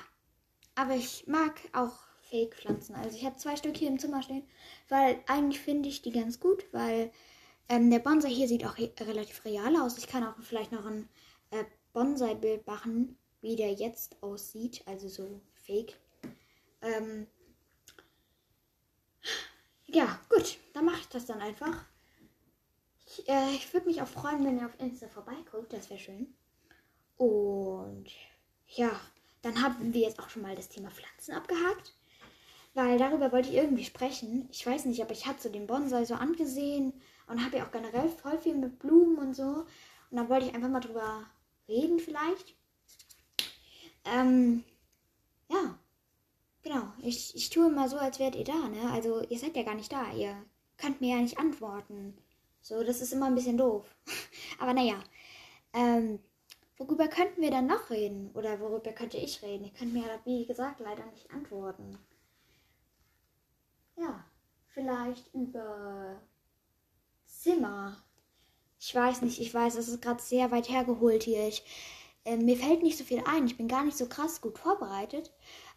Aber 0.75 0.95
ich 0.95 1.27
mag 1.27 1.59
auch 1.73 1.93
Fake-Pflanzen. 2.29 2.95
Also 2.95 3.17
ich 3.17 3.25
habe 3.25 3.37
zwei 3.37 3.55
Stück 3.55 3.75
hier 3.75 3.89
im 3.89 3.99
Zimmer 3.99 4.21
stehen, 4.21 4.47
weil 4.87 5.21
eigentlich 5.27 5.59
finde 5.59 5.89
ich 5.89 6.01
die 6.01 6.11
ganz 6.11 6.39
gut, 6.39 6.65
weil 6.71 7.11
ähm, 7.67 7.89
der 7.91 7.99
Bonsai 7.99 8.29
hier 8.29 8.47
sieht 8.47 8.65
auch 8.65 8.77
relativ 8.77 9.43
real 9.45 9.75
aus. 9.77 9.97
Ich 9.97 10.07
kann 10.07 10.23
auch 10.23 10.35
vielleicht 10.41 10.71
noch 10.71 10.85
ein 10.85 11.09
äh, 11.51 11.65
Bonsai-Bild 11.93 12.65
machen, 12.67 13.17
wie 13.41 13.55
der 13.55 13.73
jetzt 13.73 14.21
aussieht. 14.21 14.83
Also 14.85 15.09
so 15.09 15.41
fake. 15.53 15.99
Ähm, 16.81 17.27
ja, 19.87 20.19
gut, 20.29 20.57
dann 20.73 20.85
mache 20.85 20.99
ich 20.99 21.07
das 21.09 21.25
dann 21.25 21.41
einfach. 21.41 21.85
Ich, 23.19 23.29
äh, 23.29 23.49
ich 23.51 23.73
würde 23.73 23.87
mich 23.87 24.01
auch 24.01 24.07
freuen, 24.07 24.43
wenn 24.45 24.57
ihr 24.57 24.65
auf 24.65 24.79
Insta 24.79 25.07
vorbeiguckt, 25.07 25.73
das 25.73 25.89
wäre 25.89 25.99
schön. 25.99 26.33
Und 27.17 28.05
ja, 28.67 28.91
dann 29.41 29.61
haben 29.61 29.93
wir 29.93 30.01
jetzt 30.01 30.19
auch 30.19 30.29
schon 30.29 30.41
mal 30.41 30.55
das 30.55 30.69
Thema 30.69 30.89
Pflanzen 30.89 31.33
abgehakt. 31.33 31.93
Weil 32.73 32.97
darüber 32.97 33.31
wollte 33.31 33.49
ich 33.49 33.55
irgendwie 33.55 33.83
sprechen. 33.83 34.47
Ich 34.51 34.65
weiß 34.65 34.85
nicht, 34.85 35.01
aber 35.01 35.11
ich 35.11 35.25
habe 35.25 35.39
so 35.41 35.49
den 35.49 35.67
Bonsai 35.67 36.05
so 36.05 36.13
angesehen 36.15 36.93
und 37.27 37.43
habe 37.43 37.57
ja 37.57 37.65
auch 37.65 37.71
generell 37.71 38.09
voll 38.09 38.37
viel 38.39 38.55
mit 38.55 38.79
Blumen 38.79 39.17
und 39.17 39.35
so. 39.35 39.65
Und 40.11 40.17
da 40.17 40.29
wollte 40.29 40.45
ich 40.47 40.55
einfach 40.55 40.69
mal 40.69 40.79
drüber 40.79 41.25
reden 41.67 41.99
vielleicht. 41.99 42.55
Ähm, 44.05 44.63
ja, 45.49 45.77
Genau, 46.61 46.83
ich, 47.01 47.35
ich 47.35 47.49
tue 47.49 47.67
immer 47.67 47.87
so, 47.87 47.97
als 47.97 48.19
wärt 48.19 48.35
ihr 48.35 48.43
da, 48.43 48.67
ne? 48.67 48.91
Also 48.91 49.23
ihr 49.23 49.39
seid 49.39 49.55
ja 49.55 49.63
gar 49.63 49.75
nicht 49.75 49.91
da, 49.91 50.11
ihr 50.13 50.35
könnt 50.77 51.01
mir 51.01 51.15
ja 51.15 51.21
nicht 51.21 51.39
antworten. 51.39 52.17
So, 52.61 52.83
das 52.83 53.01
ist 53.01 53.13
immer 53.13 53.27
ein 53.27 53.35
bisschen 53.35 53.57
doof. 53.57 53.95
Aber 54.59 54.73
naja, 54.73 55.01
ähm, 55.73 56.19
worüber 56.77 57.07
könnten 57.07 57.41
wir 57.41 57.51
dann 57.51 57.67
noch 57.67 57.89
reden? 57.89 58.31
Oder 58.33 58.59
worüber 58.59 58.91
könnte 58.91 59.17
ich 59.17 59.41
reden? 59.41 59.65
Ihr 59.65 59.73
könnt 59.73 59.93
mir 59.93 60.05
ja, 60.05 60.19
wie 60.25 60.45
gesagt, 60.45 60.79
leider 60.79 61.05
nicht 61.07 61.31
antworten. 61.31 61.97
Ja, 63.95 64.23
vielleicht 64.67 65.33
über 65.33 66.21
Zimmer. 67.25 67.97
Ich 68.79 68.95
weiß 68.95 69.21
nicht, 69.23 69.39
ich 69.41 69.53
weiß, 69.53 69.75
es 69.75 69.89
ist 69.89 70.01
gerade 70.01 70.21
sehr 70.21 70.51
weit 70.51 70.69
hergeholt 70.69 71.23
hier. 71.23 71.47
Ich, 71.47 71.63
äh, 72.23 72.37
mir 72.37 72.55
fällt 72.55 72.81
nicht 72.81 72.97
so 72.97 73.03
viel 73.03 73.21
ein. 73.25 73.45
Ich 73.45 73.57
bin 73.57 73.67
gar 73.67 73.83
nicht 73.83 73.97
so 73.97 74.07
krass 74.07 74.41
gut 74.41 74.57
vorbereitet. 74.57 75.31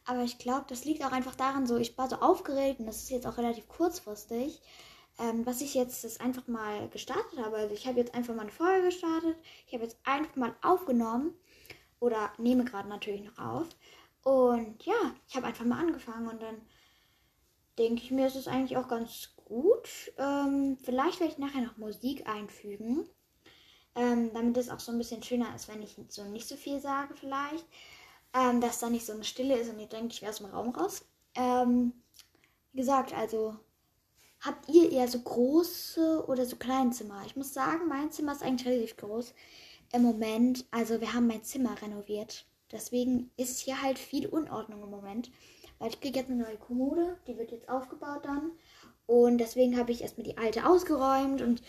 Aber 0.04 0.22
ich 0.22 0.38
glaube, 0.38 0.64
das 0.68 0.84
liegt 0.84 1.04
auch 1.04 1.12
einfach 1.12 1.36
daran, 1.36 1.66
so 1.66 1.76
ich 1.76 1.96
war 1.96 2.08
so 2.08 2.16
aufgeregt 2.16 2.80
und 2.80 2.86
das 2.86 3.02
ist 3.02 3.10
jetzt 3.10 3.26
auch 3.26 3.38
relativ 3.38 3.68
kurzfristig, 3.68 4.60
ähm, 5.22 5.46
was 5.46 5.60
ich 5.60 5.74
jetzt 5.74 6.04
das 6.04 6.20
einfach 6.20 6.46
mal 6.48 6.88
gestartet 6.88 7.38
habe. 7.38 7.56
Also 7.56 7.74
ich 7.74 7.86
habe 7.86 7.98
jetzt 7.98 8.14
einfach 8.14 8.34
mal 8.34 8.42
eine 8.42 8.50
Folge 8.50 8.86
gestartet, 8.86 9.36
ich 9.66 9.74
habe 9.74 9.84
jetzt 9.84 9.96
einfach 10.04 10.36
mal 10.36 10.54
aufgenommen 10.62 11.34
oder 12.00 12.32
nehme 12.38 12.64
gerade 12.64 12.88
natürlich 12.88 13.22
noch 13.22 13.38
auf. 13.38 13.68
Und 14.24 14.84
ja, 14.84 15.14
ich 15.28 15.36
habe 15.36 15.46
einfach 15.46 15.64
mal 15.64 15.80
angefangen 15.80 16.28
und 16.28 16.42
dann 16.42 16.60
denke 17.78 18.02
ich 18.02 18.10
mir, 18.10 18.26
ist 18.26 18.36
es 18.36 18.48
eigentlich 18.48 18.76
auch 18.76 18.88
ganz 18.88 19.34
gut. 19.36 20.12
Ähm, 20.18 20.76
vielleicht 20.82 21.20
werde 21.20 21.32
ich 21.32 21.38
nachher 21.38 21.62
noch 21.62 21.76
Musik 21.78 22.28
einfügen. 22.28 23.08
Ähm, 23.94 24.30
damit 24.32 24.56
es 24.56 24.70
auch 24.70 24.80
so 24.80 24.90
ein 24.90 24.98
bisschen 24.98 25.22
schöner 25.22 25.54
ist, 25.54 25.68
wenn 25.68 25.82
ich 25.82 25.96
so 26.08 26.24
nicht 26.24 26.48
so 26.48 26.56
viel 26.56 26.80
sage 26.80 27.14
vielleicht 27.14 27.66
ähm, 28.34 28.60
dass 28.60 28.80
da 28.80 28.88
nicht 28.88 29.06
so 29.06 29.12
eine 29.12 29.24
Stille 29.24 29.58
ist 29.58 29.70
und 29.70 29.78
ihr 29.78 29.86
denkt, 29.86 30.14
ich 30.14 30.22
wäre 30.22 30.30
aus 30.30 30.38
dem 30.38 30.46
Raum 30.46 30.70
raus. 30.70 31.04
Ähm, 31.34 31.92
wie 32.72 32.78
gesagt, 32.78 33.12
also 33.14 33.56
habt 34.42 34.68
ihr 34.68 34.90
eher 34.90 35.08
so 35.08 35.20
große 35.20 36.24
oder 36.26 36.44
so 36.44 36.56
kleine 36.56 36.90
Zimmer? 36.90 37.22
Ich 37.26 37.36
muss 37.36 37.54
sagen, 37.54 37.88
mein 37.88 38.10
Zimmer 38.10 38.32
ist 38.32 38.42
eigentlich 38.42 38.68
relativ 38.68 38.96
groß 38.96 39.34
im 39.92 40.02
Moment. 40.02 40.66
Also 40.70 41.00
wir 41.00 41.14
haben 41.14 41.26
mein 41.26 41.44
Zimmer 41.44 41.80
renoviert. 41.80 42.44
Deswegen 42.70 43.30
ist 43.36 43.60
hier 43.60 43.80
halt 43.80 43.98
viel 43.98 44.26
Unordnung 44.26 44.82
im 44.82 44.90
Moment. 44.90 45.30
Weil 45.78 45.90
ich 45.90 46.00
kriege 46.00 46.18
jetzt 46.18 46.30
eine 46.30 46.42
neue 46.42 46.56
Kommode, 46.56 47.18
die 47.26 47.36
wird 47.38 47.50
jetzt 47.50 47.68
aufgebaut 47.68 48.24
dann. 48.24 48.52
Und 49.06 49.38
deswegen 49.38 49.76
habe 49.76 49.92
ich 49.92 50.02
erstmal 50.02 50.26
die 50.26 50.38
alte 50.38 50.66
ausgeräumt 50.66 51.42
und 51.42 51.62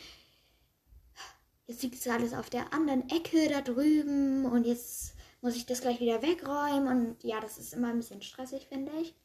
jetzt 1.66 1.82
liegt 1.84 1.96
es 1.96 2.08
alles 2.08 2.34
auf 2.34 2.50
der 2.50 2.74
anderen 2.74 3.10
Ecke 3.10 3.50
da 3.50 3.62
drüben 3.62 4.46
und 4.46 4.66
jetzt 4.66 5.16
muss 5.42 5.56
ich 5.56 5.66
das 5.66 5.82
gleich 5.82 6.00
wieder 6.00 6.22
wegräumen. 6.22 6.88
Und 6.88 7.24
ja, 7.24 7.40
das 7.42 7.58
ist 7.58 7.74
immer 7.74 7.90
ein 7.90 7.98
bisschen 7.98 8.22
stressig, 8.22 8.68
finde 8.68 8.92
ich. 9.02 9.16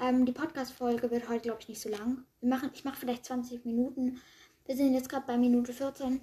Ähm, 0.00 0.24
die 0.24 0.32
Podcast-Folge 0.32 1.10
wird 1.10 1.28
heute, 1.28 1.42
glaube 1.42 1.60
ich, 1.60 1.68
nicht 1.68 1.80
so 1.80 1.90
lang. 1.90 2.24
Wir 2.40 2.48
machen, 2.48 2.70
ich 2.72 2.84
mache 2.84 2.96
vielleicht 2.96 3.26
20 3.26 3.66
Minuten. 3.66 4.18
Wir 4.64 4.74
sind 4.74 4.94
jetzt 4.94 5.10
gerade 5.10 5.26
bei 5.26 5.36
Minute 5.36 5.74
14. 5.74 6.22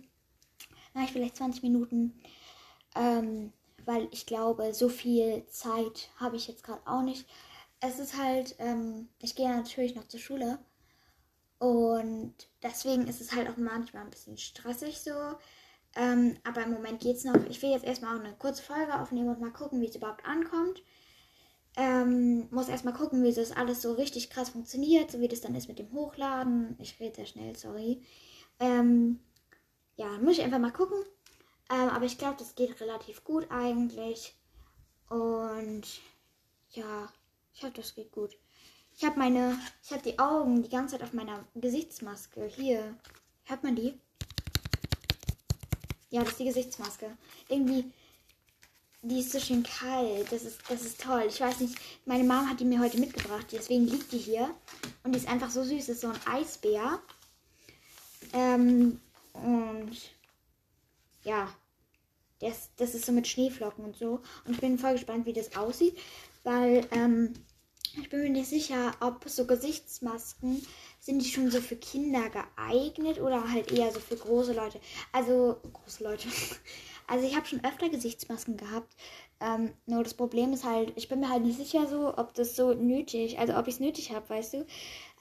Mache 0.94 1.06
ich 1.06 1.12
vielleicht 1.12 1.38
20 1.38 1.62
Minuten. 1.62 2.20
Ähm, 2.96 3.54
weil 3.86 4.08
ich 4.12 4.26
glaube, 4.26 4.74
so 4.74 4.90
viel 4.90 5.46
Zeit 5.46 6.10
habe 6.18 6.38
ich 6.38 6.48
jetzt 6.48 6.64
gerade 6.64 6.82
auch 6.88 7.04
nicht. 7.04 7.28
Es 7.80 8.00
ist 8.00 8.18
halt, 8.18 8.56
ähm, 8.58 9.10
ich 9.22 9.36
gehe 9.36 9.50
natürlich 9.50 9.94
noch 9.96 10.08
zur 10.08 10.20
Schule. 10.20 10.58
Und 11.60 12.34
deswegen 12.64 13.08
ist 13.08 13.22
es 13.22 13.34
halt 13.34 13.48
auch 13.48 13.58
manchmal 13.58 14.04
ein 14.04 14.10
bisschen 14.10 14.38
stressig 14.38 15.00
so. 15.00 15.12
Ähm, 15.96 16.38
aber 16.44 16.64
im 16.64 16.72
Moment 16.74 17.00
geht 17.00 17.18
es 17.18 17.26
noch. 17.26 17.46
Ich 17.48 17.62
will 17.62 17.70
jetzt 17.70 17.86
erstmal 17.86 18.18
auch 18.18 18.24
eine 18.24 18.36
kurze 18.38 18.64
Folge 18.64 19.00
aufnehmen 19.00 19.30
und 19.30 19.40
mal 19.40 19.54
gucken, 19.54 19.82
wie 19.82 19.88
es 19.88 19.96
überhaupt 19.96 20.26
ankommt. 20.26 20.82
Ähm, 21.80 22.48
muss 22.50 22.70
erstmal 22.70 22.96
gucken, 22.96 23.24
wie 23.24 23.32
das 23.32 23.52
alles 23.52 23.84
so 23.84 23.94
richtig 23.94 24.32
krass 24.32 24.50
funktioniert, 24.50 25.12
so 25.12 25.20
wie 25.20 25.28
das 25.28 25.42
dann 25.42 25.54
ist 25.54 25.68
mit 25.68 25.78
dem 25.78 25.92
Hochladen. 25.92 26.76
Ich 26.80 27.00
rede 27.00 27.16
sehr 27.16 27.28
schnell, 27.28 27.56
sorry. 27.56 28.02
Ähm, 28.60 29.20
ja, 29.96 30.08
muss 30.18 30.40
ich 30.40 30.44
einfach 30.44 30.58
mal 30.58 30.74
gucken. 30.74 30.98
Ähm, 31.70 31.90
aber 31.90 32.06
ich 32.06 32.18
glaube, 32.18 32.38
das 32.40 32.56
geht 32.56 32.82
relativ 32.82 33.24
gut 33.24 33.52
eigentlich. 33.52 34.36
Und 35.10 35.84
ja, 36.72 37.12
ich 37.54 37.62
hoffe, 37.62 37.74
das 37.76 37.94
geht 37.94 38.12
gut. 38.12 38.36
Ich 38.96 39.06
habe 39.06 39.20
meine, 39.20 39.60
ich 39.84 39.92
habe 39.92 40.02
die 40.02 40.18
Augen 40.18 40.64
die 40.64 40.70
ganze 40.70 40.98
Zeit 40.98 41.04
auf 41.04 41.14
meiner 41.14 41.46
Gesichtsmaske. 41.54 42.48
Hier, 42.48 42.98
hört 43.44 43.64
man 43.64 43.76
die? 43.76 44.00
Ja, 46.10 46.22
das 46.22 46.32
ist 46.32 46.40
die 46.40 46.46
Gesichtsmaske. 46.46 47.16
Irgendwie, 47.50 47.92
die 49.02 49.20
ist 49.20 49.32
so 49.32 49.40
schön 49.40 49.64
kalt. 49.64 50.32
Das 50.32 50.44
ist, 50.44 50.60
das 50.70 50.82
ist 50.82 51.02
toll. 51.02 51.24
Ich 51.28 51.40
weiß 51.40 51.60
nicht, 51.60 51.78
meine 52.06 52.24
Mom 52.24 52.50
hat 52.50 52.60
die 52.60 52.66
mir 52.66 52.80
heute 52.80 53.00
mitgebracht. 53.00 53.48
Deswegen 53.52 53.88
liegt 53.88 54.12
die 54.12 54.18
hier. 54.18 54.50
Und 55.04 55.14
die 55.14 55.20
ist 55.20 55.28
einfach 55.28 55.50
so 55.50 55.64
süß. 55.64 55.86
Das 55.86 55.96
ist 55.96 56.02
so 56.02 56.10
ein 56.10 56.20
Eisbär. 56.26 57.00
Ähm, 58.34 59.00
und 59.34 59.98
ja, 61.24 61.54
das, 62.40 62.70
das 62.78 62.96
ist 62.96 63.06
so 63.06 63.12
mit 63.12 63.28
Schneeflocken 63.28 63.84
und 63.86 63.96
so. 63.96 64.22
Und 64.46 64.54
ich 64.54 64.60
bin 64.60 64.80
voll 64.80 64.94
gespannt, 64.94 65.26
wie 65.26 65.34
das 65.34 65.56
aussieht. 65.56 65.98
Weil, 66.44 66.88
ähm, 66.92 67.34
ich 68.00 68.10
bin 68.10 68.22
mir 68.22 68.30
nicht 68.30 68.50
sicher, 68.50 68.92
ob 69.00 69.28
so 69.28 69.46
Gesichtsmasken 69.46 70.66
sind 71.00 71.20
die 71.20 71.30
schon 71.30 71.50
so 71.50 71.62
für 71.62 71.78
Kinder 71.78 72.30
geeignet 72.30 73.20
oder 73.20 73.50
halt 73.52 73.72
eher 73.72 73.92
so 73.92 74.00
für 74.00 74.18
große 74.18 74.54
Leute. 74.54 74.80
Also 75.12 75.60
große 75.74 76.04
Leute. 76.04 76.28
Also 77.08 77.26
ich 77.26 77.36
habe 77.36 77.46
schon 77.48 77.64
öfter 77.64 77.90
Gesichtsmasken 77.90 78.58
gehabt. 78.58 78.94
Ähm, 79.40 79.74
nur 79.86 80.04
das 80.04 80.14
Problem 80.14 80.52
ist 80.54 80.66
halt, 80.66 80.94
ich 80.98 81.08
bin 81.08 81.22
mir 81.22 81.30
halt 81.30 81.44
nicht 81.44 81.58
sicher 81.58 81.88
so, 81.88 82.18
ob 82.18 82.34
das 82.34 82.56
so 82.56 82.74
nötig, 82.74 83.40
also 83.40 83.56
ob 83.56 83.68
ich 83.68 83.76
es 83.76 83.80
nötig 83.80 84.12
habe, 84.12 84.30
weißt 84.30 84.54
du. 84.56 84.66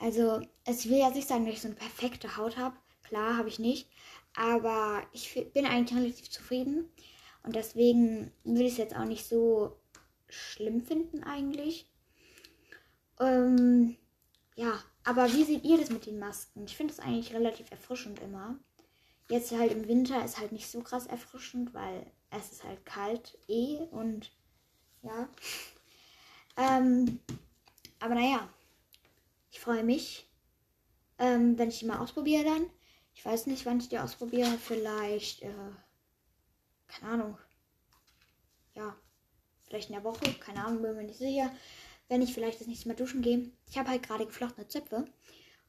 Also 0.01 0.41
es 0.65 0.89
will 0.89 0.99
ja 0.99 1.11
nicht 1.11 1.29
sagen, 1.29 1.45
dass 1.47 1.55
ich 1.55 1.63
so 1.63 1.69
eine 1.69 1.77
perfekte 1.77 2.37
Haut 2.37 2.57
habe. 2.57 2.77
Klar, 3.05 3.37
habe 3.37 3.49
ich 3.49 3.59
nicht. 3.59 3.89
Aber 4.35 5.03
ich 5.13 5.33
bin 5.55 5.65
eigentlich 5.65 5.99
relativ 5.99 6.31
zufrieden. 6.31 6.91
Und 7.45 7.55
deswegen 7.55 8.33
würde 8.45 8.65
ich 8.65 8.73
es 8.73 8.79
jetzt 8.79 8.97
auch 8.97 9.05
nicht 9.05 9.25
so 9.27 9.77
schlimm 10.29 10.81
finden 10.83 11.23
eigentlich. 11.23 11.89
Ähm, 13.21 13.97
ja, 14.57 14.79
aber 15.05 15.33
wie 15.33 15.45
seht 15.45 15.65
ihr 15.65 15.79
das 15.79 15.91
mit 15.91 16.07
den 16.07 16.19
Masken? 16.19 16.65
Ich 16.65 16.77
finde 16.77 16.93
es 16.93 17.01
eigentlich 17.01 17.33
relativ 17.33 17.71
erfrischend 17.71 18.21
immer. 18.21 18.59
Jetzt 19.29 19.53
halt 19.53 19.73
im 19.73 19.89
Winter 19.89 20.25
ist 20.25 20.39
halt 20.39 20.53
nicht 20.53 20.71
so 20.71 20.81
krass 20.83 21.07
erfrischend, 21.07 21.75
weil 21.75 22.07
es 22.31 22.53
ist 22.53 22.65
halt 22.65 22.85
kalt 22.85 23.39
eh 23.49 23.79
und 23.91 24.31
ja. 25.03 25.29
Ähm, 26.57 27.21
aber 28.01 28.15
naja, 28.15 28.49
ich 29.51 29.61
freue 29.61 29.85
mich, 29.85 30.29
ähm, 31.19 31.59
wenn 31.59 31.69
ich 31.69 31.81
die 31.81 31.87
mal 31.87 31.99
ausprobiere 31.99 32.45
dann. 32.45 32.67
Ich 33.15 33.25
weiß 33.25 33.47
nicht, 33.47 33.67
wann 33.67 33.81
ich 33.81 33.89
die 33.89 33.99
ausprobiere. 33.99 34.59
Vielleicht, 34.59 35.43
äh, 35.43 35.53
keine 36.87 37.13
Ahnung. 37.13 37.39
Ja, 38.75 38.95
vielleicht 39.65 39.89
in 39.89 39.95
der 39.95 40.05
Woche. 40.05 40.33
Keine 40.41 40.65
Ahnung, 40.65 40.83
bin 40.83 40.97
mir 40.97 41.05
nicht 41.05 41.19
sicher 41.19 41.51
wenn 42.09 42.23
ich 42.23 42.35
vielleicht 42.35 42.61
das 42.61 42.67
nächste 42.67 42.89
Mal 42.89 42.95
duschen 42.95 43.23
gehe. 43.23 43.51
Ich 43.69 43.79
habe 43.79 43.91
halt 43.91 44.03
gerade 44.03 44.27
geflochtene 44.27 44.69
Zöpfe. 44.69 45.05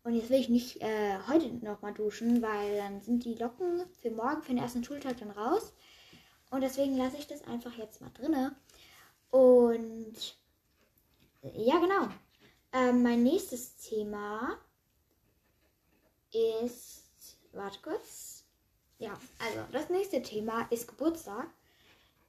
Und 0.07 0.15
jetzt 0.15 0.29
will 0.29 0.39
ich 0.39 0.47
nicht 0.47 0.81
äh, 0.81 1.17
heute 1.27 1.49
nochmal 1.65 1.93
duschen, 1.93 2.41
weil 2.41 2.77
dann 2.77 3.01
sind 3.01 3.25
die 3.25 3.33
Locken 3.33 3.85
für 4.01 4.09
morgen, 4.09 4.41
für 4.41 4.53
den 4.53 4.59
ersten 4.59 4.81
Schultag 4.81 5.17
dann 5.17 5.31
raus. 5.31 5.73
Und 6.49 6.61
deswegen 6.61 6.95
lasse 6.95 7.17
ich 7.17 7.27
das 7.27 7.43
einfach 7.43 7.73
jetzt 7.77 7.99
mal 7.99 8.09
drinne. 8.11 8.55
Und 9.31 10.37
ja, 11.41 11.77
genau. 11.79 12.07
Ähm, 12.71 13.03
mein 13.03 13.21
nächstes 13.21 13.75
Thema 13.75 14.57
ist. 16.31 17.37
Warte 17.51 17.79
kurz. 17.81 18.45
Ja, 18.99 19.11
also 19.39 19.59
das 19.73 19.89
nächste 19.89 20.21
Thema 20.21 20.67
ist 20.69 20.87
Geburtstag. 20.87 21.49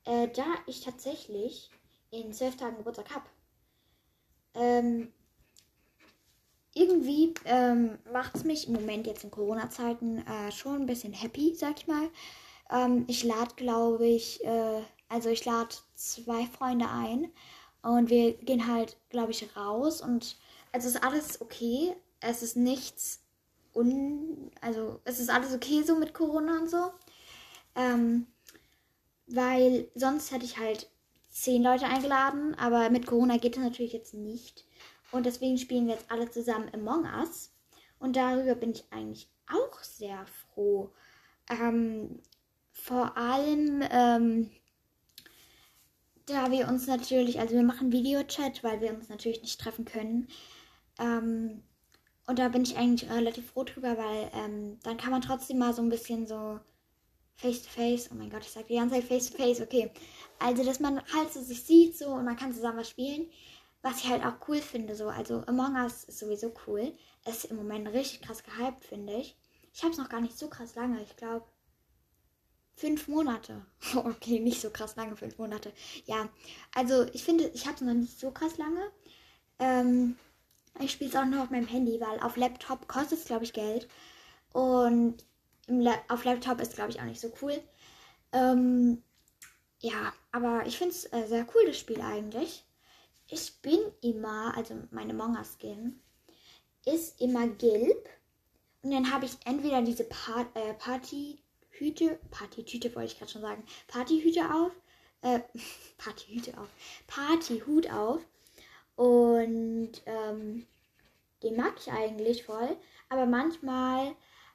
Äh, 0.04 0.26
da 0.34 0.46
ich 0.66 0.80
tatsächlich 0.80 1.70
in 2.10 2.32
zwölf 2.32 2.56
Tagen 2.56 2.78
Geburtstag 2.78 3.14
habe. 3.14 3.26
Ähm, 4.54 5.12
irgendwie 6.88 7.34
ähm, 7.44 7.98
macht 8.12 8.34
es 8.36 8.44
mich 8.44 8.66
im 8.66 8.74
Moment 8.74 9.06
jetzt 9.06 9.24
in 9.24 9.30
Corona-Zeiten 9.30 10.18
äh, 10.18 10.52
schon 10.52 10.76
ein 10.76 10.86
bisschen 10.86 11.12
happy, 11.12 11.54
sag 11.54 11.78
ich 11.78 11.86
mal. 11.86 12.08
Ähm, 12.70 13.04
ich 13.08 13.24
lade, 13.24 13.54
glaube 13.56 14.06
ich, 14.06 14.44
äh, 14.44 14.82
also 15.08 15.28
ich 15.28 15.44
lade 15.44 15.74
zwei 15.94 16.46
Freunde 16.46 16.88
ein 16.88 17.30
und 17.82 18.10
wir 18.10 18.34
gehen 18.34 18.66
halt, 18.66 18.96
glaube 19.10 19.32
ich, 19.32 19.56
raus 19.56 20.00
und 20.00 20.36
also 20.72 20.88
ist 20.88 21.02
alles 21.02 21.40
okay. 21.40 21.94
Es 22.20 22.42
ist 22.42 22.56
nichts 22.56 23.20
un, 23.74 24.50
also 24.60 25.00
es 25.04 25.20
ist 25.20 25.30
alles 25.30 25.54
okay 25.54 25.82
so 25.82 25.96
mit 25.96 26.14
Corona 26.14 26.58
und 26.58 26.70
so. 26.70 26.90
Ähm, 27.74 28.26
weil 29.26 29.88
sonst 29.94 30.32
hätte 30.32 30.44
ich 30.44 30.58
halt 30.58 30.88
zehn 31.30 31.62
Leute 31.62 31.86
eingeladen, 31.86 32.54
aber 32.56 32.90
mit 32.90 33.06
Corona 33.06 33.36
geht 33.36 33.56
das 33.56 33.62
natürlich 33.62 33.92
jetzt 33.92 34.14
nicht. 34.14 34.64
Und 35.10 35.26
deswegen 35.26 35.58
spielen 35.58 35.86
wir 35.86 35.94
jetzt 35.94 36.10
alle 36.10 36.30
zusammen 36.30 36.72
Among 36.72 37.04
Us. 37.04 37.52
Und 37.98 38.16
darüber 38.16 38.54
bin 38.54 38.72
ich 38.72 38.84
eigentlich 38.90 39.28
auch 39.50 39.82
sehr 39.82 40.24
froh. 40.26 40.92
Ähm, 41.50 42.20
vor 42.72 43.16
allem, 43.16 43.82
ähm, 43.90 44.50
da 46.26 46.50
wir 46.50 46.68
uns 46.68 46.86
natürlich, 46.86 47.40
also 47.40 47.54
wir 47.54 47.62
machen 47.62 47.92
Videochat, 47.92 48.62
weil 48.62 48.80
wir 48.80 48.90
uns 48.90 49.08
natürlich 49.08 49.42
nicht 49.42 49.60
treffen 49.60 49.84
können. 49.84 50.28
Ähm, 50.98 51.62
und 52.26 52.38
da 52.38 52.48
bin 52.48 52.62
ich 52.62 52.76
eigentlich 52.76 53.10
relativ 53.10 53.50
froh 53.50 53.64
drüber, 53.64 53.96
weil 53.96 54.30
ähm, 54.34 54.78
dann 54.82 54.98
kann 54.98 55.10
man 55.10 55.22
trotzdem 55.22 55.58
mal 55.58 55.72
so 55.72 55.80
ein 55.80 55.88
bisschen 55.88 56.26
so 56.26 56.60
face 57.36 57.62
to 57.62 57.70
face. 57.70 58.10
Oh 58.12 58.14
mein 58.14 58.30
Gott, 58.30 58.42
ich 58.42 58.50
sage 58.50 58.66
die 58.68 58.74
ganze 58.74 58.96
Zeit 58.96 59.04
face 59.04 59.30
to 59.30 59.38
face, 59.38 59.60
okay. 59.60 59.90
Also, 60.38 60.62
dass 60.64 60.80
man 60.80 61.02
halt 61.14 61.32
so 61.32 61.40
sich 61.40 61.62
sieht 61.62 61.96
so 61.96 62.08
und 62.08 62.24
man 62.24 62.36
kann 62.36 62.52
zusammen 62.52 62.78
was 62.78 62.90
spielen. 62.90 63.30
Was 63.82 63.98
ich 63.98 64.08
halt 64.08 64.24
auch 64.24 64.48
cool 64.48 64.60
finde, 64.60 64.94
so, 64.96 65.08
also 65.08 65.42
Among 65.46 65.76
Us 65.76 66.04
ist 66.04 66.18
sowieso 66.18 66.52
cool. 66.66 66.92
Ist 67.26 67.44
im 67.46 67.56
Moment 67.56 67.88
richtig 67.88 68.22
krass 68.22 68.42
gehypt, 68.42 68.84
finde 68.84 69.14
ich. 69.14 69.36
Ich 69.72 69.82
habe 69.82 69.92
es 69.92 69.98
noch 69.98 70.08
gar 70.08 70.20
nicht 70.20 70.36
so 70.36 70.48
krass 70.48 70.74
lange, 70.74 71.00
ich 71.02 71.16
glaube 71.16 71.46
fünf 72.78 73.08
Monate. 73.08 73.66
okay, 73.96 74.38
nicht 74.40 74.60
so 74.60 74.70
krass 74.70 74.96
lange, 74.96 75.16
fünf 75.16 75.38
Monate. 75.38 75.72
Ja, 76.06 76.28
also 76.74 77.06
ich 77.12 77.24
finde, 77.24 77.48
ich 77.48 77.66
habe 77.66 77.74
es 77.74 77.80
noch 77.80 77.94
nicht 77.94 78.18
so 78.18 78.30
krass 78.30 78.56
lange. 78.56 78.90
Ähm, 79.58 80.16
ich 80.80 80.92
spiele 80.92 81.10
es 81.10 81.16
auch 81.16 81.24
nur 81.24 81.42
auf 81.42 81.50
meinem 81.50 81.66
Handy, 81.66 82.00
weil 82.00 82.20
auf 82.20 82.36
Laptop 82.36 82.86
kostet 82.88 83.18
es, 83.18 83.24
glaube 83.24 83.44
ich, 83.44 83.52
Geld. 83.52 83.88
Und 84.52 85.24
La 85.66 85.94
auf 86.08 86.24
Laptop 86.24 86.60
ist, 86.60 86.74
glaube 86.74 86.90
ich, 86.90 87.00
auch 87.00 87.04
nicht 87.04 87.20
so 87.20 87.32
cool. 87.42 87.60
Ähm, 88.32 89.02
ja, 89.80 90.12
aber 90.32 90.66
ich 90.66 90.78
finde 90.78 90.94
es 90.94 91.12
äh, 91.12 91.26
sehr 91.26 91.46
cool, 91.54 91.66
das 91.66 91.78
Spiel 91.78 92.00
eigentlich. 92.00 92.64
Ich 93.28 93.60
bin 93.60 93.78
immer, 94.00 94.56
also 94.56 94.74
meine 94.90 95.12
Manga-Skin 95.12 96.00
ist 96.86 97.20
immer 97.20 97.46
gelb. 97.46 98.08
Und 98.82 98.92
dann 98.92 99.12
habe 99.12 99.26
ich 99.26 99.36
entweder 99.44 99.82
diese 99.82 100.04
pa 100.04 100.46
äh, 100.54 100.72
Partyhüte, 100.74 102.18
Partytüte 102.30 102.94
wollte 102.94 103.12
ich 103.12 103.18
gerade 103.18 103.30
schon 103.30 103.42
sagen, 103.42 103.64
Partyhüte 103.86 104.52
auf, 104.52 104.72
äh, 105.20 105.40
Partyhüte 105.98 106.56
auf, 106.58 106.68
Partyhut 107.06 107.90
auf. 107.92 108.22
Und 108.96 109.92
ähm, 110.06 110.66
den 111.42 111.56
mag 111.56 111.74
ich 111.78 111.92
eigentlich 111.92 112.44
voll. 112.44 112.76
Aber 113.10 113.26
manchmal 113.26 114.14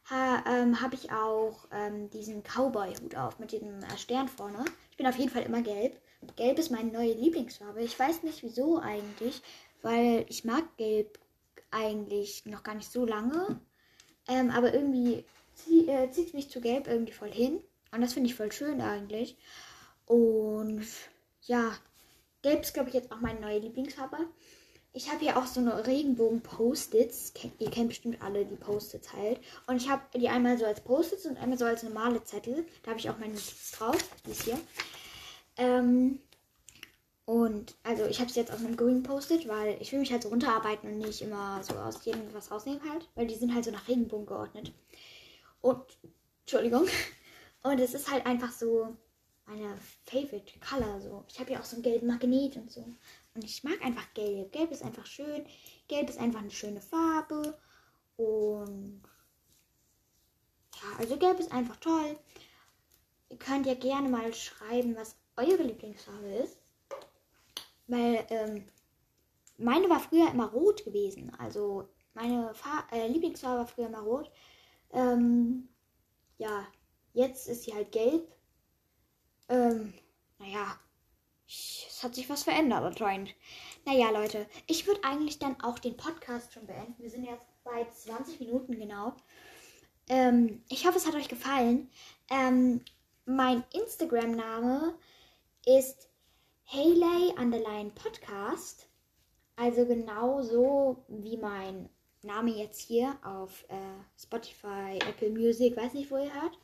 ha, 0.10 0.44
ähm, 0.48 0.82
habe 0.82 0.96
ich 0.96 1.12
auch 1.12 1.68
ähm, 1.72 2.10
diesen 2.10 2.44
Cowboy-Hut 2.44 3.16
auf 3.16 3.40
mit 3.40 3.52
dem 3.52 3.84
äh, 3.84 3.98
Stern 3.98 4.28
vorne. 4.28 4.66
Ich 4.92 4.98
bin 4.98 5.08
auf 5.08 5.18
jeden 5.18 5.30
Fall 5.30 5.44
immer 5.44 5.62
gelb. 5.62 6.00
Gelb 6.36 6.60
ist 6.60 6.72
meine 6.72 6.92
neue 6.92 7.14
Lieblingsfarbe. 7.14 7.82
Ich 7.82 7.98
weiß 7.98 8.24
nicht 8.24 8.44
wieso 8.44 8.80
eigentlich, 8.80 9.42
weil 9.82 10.26
ich 10.30 10.44
mag 10.44 10.64
Gelb 10.78 11.20
eigentlich 11.72 12.46
noch 12.46 12.64
gar 12.64 12.76
nicht 12.76 12.92
so 12.92 13.06
lange. 13.06 13.60
Ähm, 14.28 14.52
aber 14.52 14.74
irgendwie 14.74 15.26
zieh, 15.54 15.88
äh, 15.88 16.10
zieht 16.12 16.34
mich 16.34 16.50
zu 16.50 16.62
Gelb 16.62 16.88
irgendwie 16.88 17.14
voll 17.14 17.32
hin. 17.32 17.60
Und 17.92 18.02
das 18.02 18.14
finde 18.14 18.30
ich 18.30 18.36
voll 18.36 18.52
schön 18.52 18.82
eigentlich. 18.82 19.38
Und 20.06 20.86
ja, 21.44 21.74
Gelb 22.42 22.62
ist, 22.62 22.74
glaube 22.74 22.90
ich, 22.90 22.96
jetzt 22.96 23.12
auch 23.12 23.22
meine 23.22 23.40
neue 23.40 23.60
Lieblingsfarbe. 23.60 24.18
Ich 24.96 25.10
habe 25.10 25.22
hier 25.22 25.38
auch 25.38 25.48
so 25.48 25.60
eine 25.60 25.88
Regenbogen-Post-its. 25.88 27.34
Ihr 27.58 27.72
kennt 27.72 27.90
bestimmt 27.90 28.22
alle 28.22 28.46
die 28.46 28.56
Post-its 28.56 29.12
halt. 29.14 29.40
Und 29.66 29.78
ich 29.78 29.90
habe 29.90 30.04
die 30.16 30.30
einmal 30.30 30.58
so 30.58 30.66
als 30.66 30.82
Post-its 30.82 31.26
und 31.26 31.38
einmal 31.38 31.58
so 31.58 31.66
als 31.66 31.82
normale 31.82 32.24
Zettel. 32.24 32.66
Da 32.84 32.92
habe 32.92 33.00
ich 33.00 33.10
auch 33.10 33.18
meine 33.18 33.34
Notiz 33.34 33.72
drauf. 33.72 33.98
Die 34.26 34.32
ist 34.32 34.44
hier. 34.44 34.60
Ähm, 35.58 36.20
und 37.26 37.76
also 37.84 38.06
ich 38.06 38.20
habe 38.20 38.30
es 38.30 38.36
jetzt 38.36 38.52
auf 38.52 38.60
einem 38.60 38.76
grünen 38.76 39.04
Post-it, 39.04 39.48
weil 39.48 39.82
ich 39.82 39.92
will 39.92 40.00
mich 40.00 40.12
halt 40.12 40.24
so 40.24 40.30
runterarbeiten 40.30 40.90
und 40.90 40.98
nicht 40.98 41.22
immer 41.22 41.64
so 41.64 41.74
aus 41.76 42.04
jedem 42.04 42.34
was 42.34 42.52
rausnehmen 42.52 42.82
halt. 42.90 43.08
Weil 43.16 43.28
die 43.28 43.36
sind 43.36 43.54
halt 43.54 43.66
so 43.66 43.72
nach 43.72 43.88
Regenbogen 43.88 44.26
geordnet. 44.26 44.74
Und, 45.62 45.82
Entschuldigung. 46.42 46.88
Und 47.64 47.80
es 47.80 47.94
ist 47.94 48.12
halt 48.12 48.26
einfach 48.26 48.52
so 48.52 48.94
meine 49.46 49.78
Favorite 50.06 50.60
Color 50.60 51.00
so. 51.00 51.24
Ich 51.30 51.40
habe 51.40 51.54
ja 51.54 51.60
auch 51.62 51.64
so 51.64 51.78
einen 51.78 51.84
gelben 51.84 52.08
Magnet 52.08 52.58
und 52.58 52.70
so. 52.70 52.86
Und 53.34 53.44
ich 53.44 53.64
mag 53.64 53.82
einfach 53.82 54.14
Gelb. 54.14 54.52
Gelb 54.52 54.72
ist 54.72 54.84
einfach 54.84 55.06
schön. 55.06 55.46
Gelb 55.88 56.10
ist 56.10 56.20
einfach 56.20 56.42
eine 56.42 56.52
schöne 56.52 56.82
Farbe. 56.82 57.58
Und 58.18 59.02
ja, 60.76 60.98
also 61.00 61.18
Gelb 61.18 61.40
ist 61.40 61.52
einfach 61.52 61.78
toll. 61.78 62.18
Ihr 63.30 63.38
könnt 63.38 63.66
ja 63.66 63.74
gerne 63.74 64.10
mal 64.10 64.34
schreiben, 64.34 64.96
was 64.96 65.16
eure 65.38 65.64
Lieblingsfarbe 65.64 66.28
ist. 66.28 66.58
Weil 67.88 68.26
ähm, 68.30 68.68
meine 69.58 69.90
war 69.90 70.00
früher 70.00 70.30
immer 70.30 70.52
rot 70.52 70.84
gewesen. 70.86 71.32
Also 71.38 71.88
meine 72.14 72.54
Far 72.54 72.88
äh, 72.92 73.08
Lieblingsfarbe 73.08 73.60
war 73.60 73.68
früher 73.68 73.88
immer 73.88 74.02
rot. 74.02 74.32
Ähm, 74.92 75.70
ja, 76.38 76.68
Jetzt 77.14 77.48
ist 77.48 77.64
sie 77.64 77.74
halt 77.74 77.92
gelb. 77.92 78.28
Ähm, 79.48 79.94
naja, 80.40 80.80
es 81.48 82.02
hat 82.02 82.16
sich 82.16 82.28
was 82.28 82.44
verändert 82.44 82.84
anscheinend. 82.84 83.36
Naja, 83.86 84.10
Leute, 84.10 84.48
ich 84.66 84.88
würde 84.88 85.04
eigentlich 85.04 85.38
dann 85.38 85.62
auch 85.62 85.78
den 85.78 85.96
Podcast 85.96 86.54
schon 86.54 86.66
beenden. 86.66 86.96
Wir 86.98 87.12
sind 87.12 87.26
jetzt 87.26 87.46
bei 87.64 87.86
20 87.86 88.40
Minuten 88.40 88.80
genau. 88.80 89.14
Ähm, 90.10 90.64
ich 90.70 90.88
hoffe, 90.88 90.98
es 90.98 91.06
hat 91.06 91.14
euch 91.14 91.30
gefallen. 91.30 91.92
Ähm, 92.32 92.82
mein 93.26 93.64
Instagram-Name 93.74 94.98
ist 95.66 96.10
Hayley 96.66 97.34
Underline 97.38 97.92
Podcast. 97.92 98.88
Also 99.56 99.86
genauso 99.86 101.04
wie 101.08 101.38
mein 101.38 101.90
Name 102.22 102.52
jetzt 102.52 102.82
hier 102.82 103.18
auf 103.24 103.66
äh, 103.70 103.76
Spotify, 104.22 104.98
Apple 105.08 105.30
Music, 105.30 105.78
weiß 105.78 105.94
nicht, 105.94 106.10
wo 106.10 106.18
ihr 106.18 106.34
hört. 106.34 106.58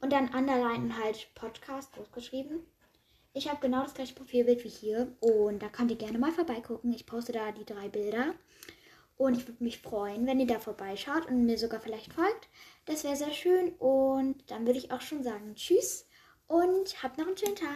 Und 0.00 0.12
dann 0.12 0.34
Underline 0.34 0.96
halt 1.02 1.28
Podcast 1.34 1.92
großgeschrieben. 1.92 2.60
Ich 3.32 3.48
habe 3.48 3.60
genau 3.60 3.82
das 3.82 3.94
gleiche 3.94 4.14
Profilbild 4.14 4.64
wie 4.64 4.68
hier 4.70 5.14
und 5.20 5.62
da 5.62 5.68
könnt 5.68 5.90
ihr 5.90 5.98
gerne 5.98 6.18
mal 6.18 6.32
vorbeigucken. 6.32 6.92
Ich 6.92 7.06
poste 7.06 7.32
da 7.32 7.52
die 7.52 7.66
drei 7.66 7.88
Bilder 7.88 8.34
und 9.18 9.36
ich 9.36 9.46
würde 9.46 9.62
mich 9.62 9.78
freuen, 9.78 10.26
wenn 10.26 10.40
ihr 10.40 10.46
da 10.46 10.58
vorbeischaut 10.58 11.26
und 11.26 11.44
mir 11.44 11.58
sogar 11.58 11.80
vielleicht 11.80 12.14
folgt. 12.14 12.48
Das 12.86 13.04
wäre 13.04 13.16
sehr 13.16 13.32
schön 13.32 13.74
und 13.74 14.50
dann 14.50 14.66
würde 14.66 14.78
ich 14.78 14.90
auch 14.90 15.02
schon 15.02 15.22
sagen 15.22 15.54
Tschüss 15.54 16.06
und 16.46 17.02
habt 17.02 17.18
noch 17.18 17.26
einen 17.26 17.36
schönen 17.36 17.56
Tag. 17.56 17.68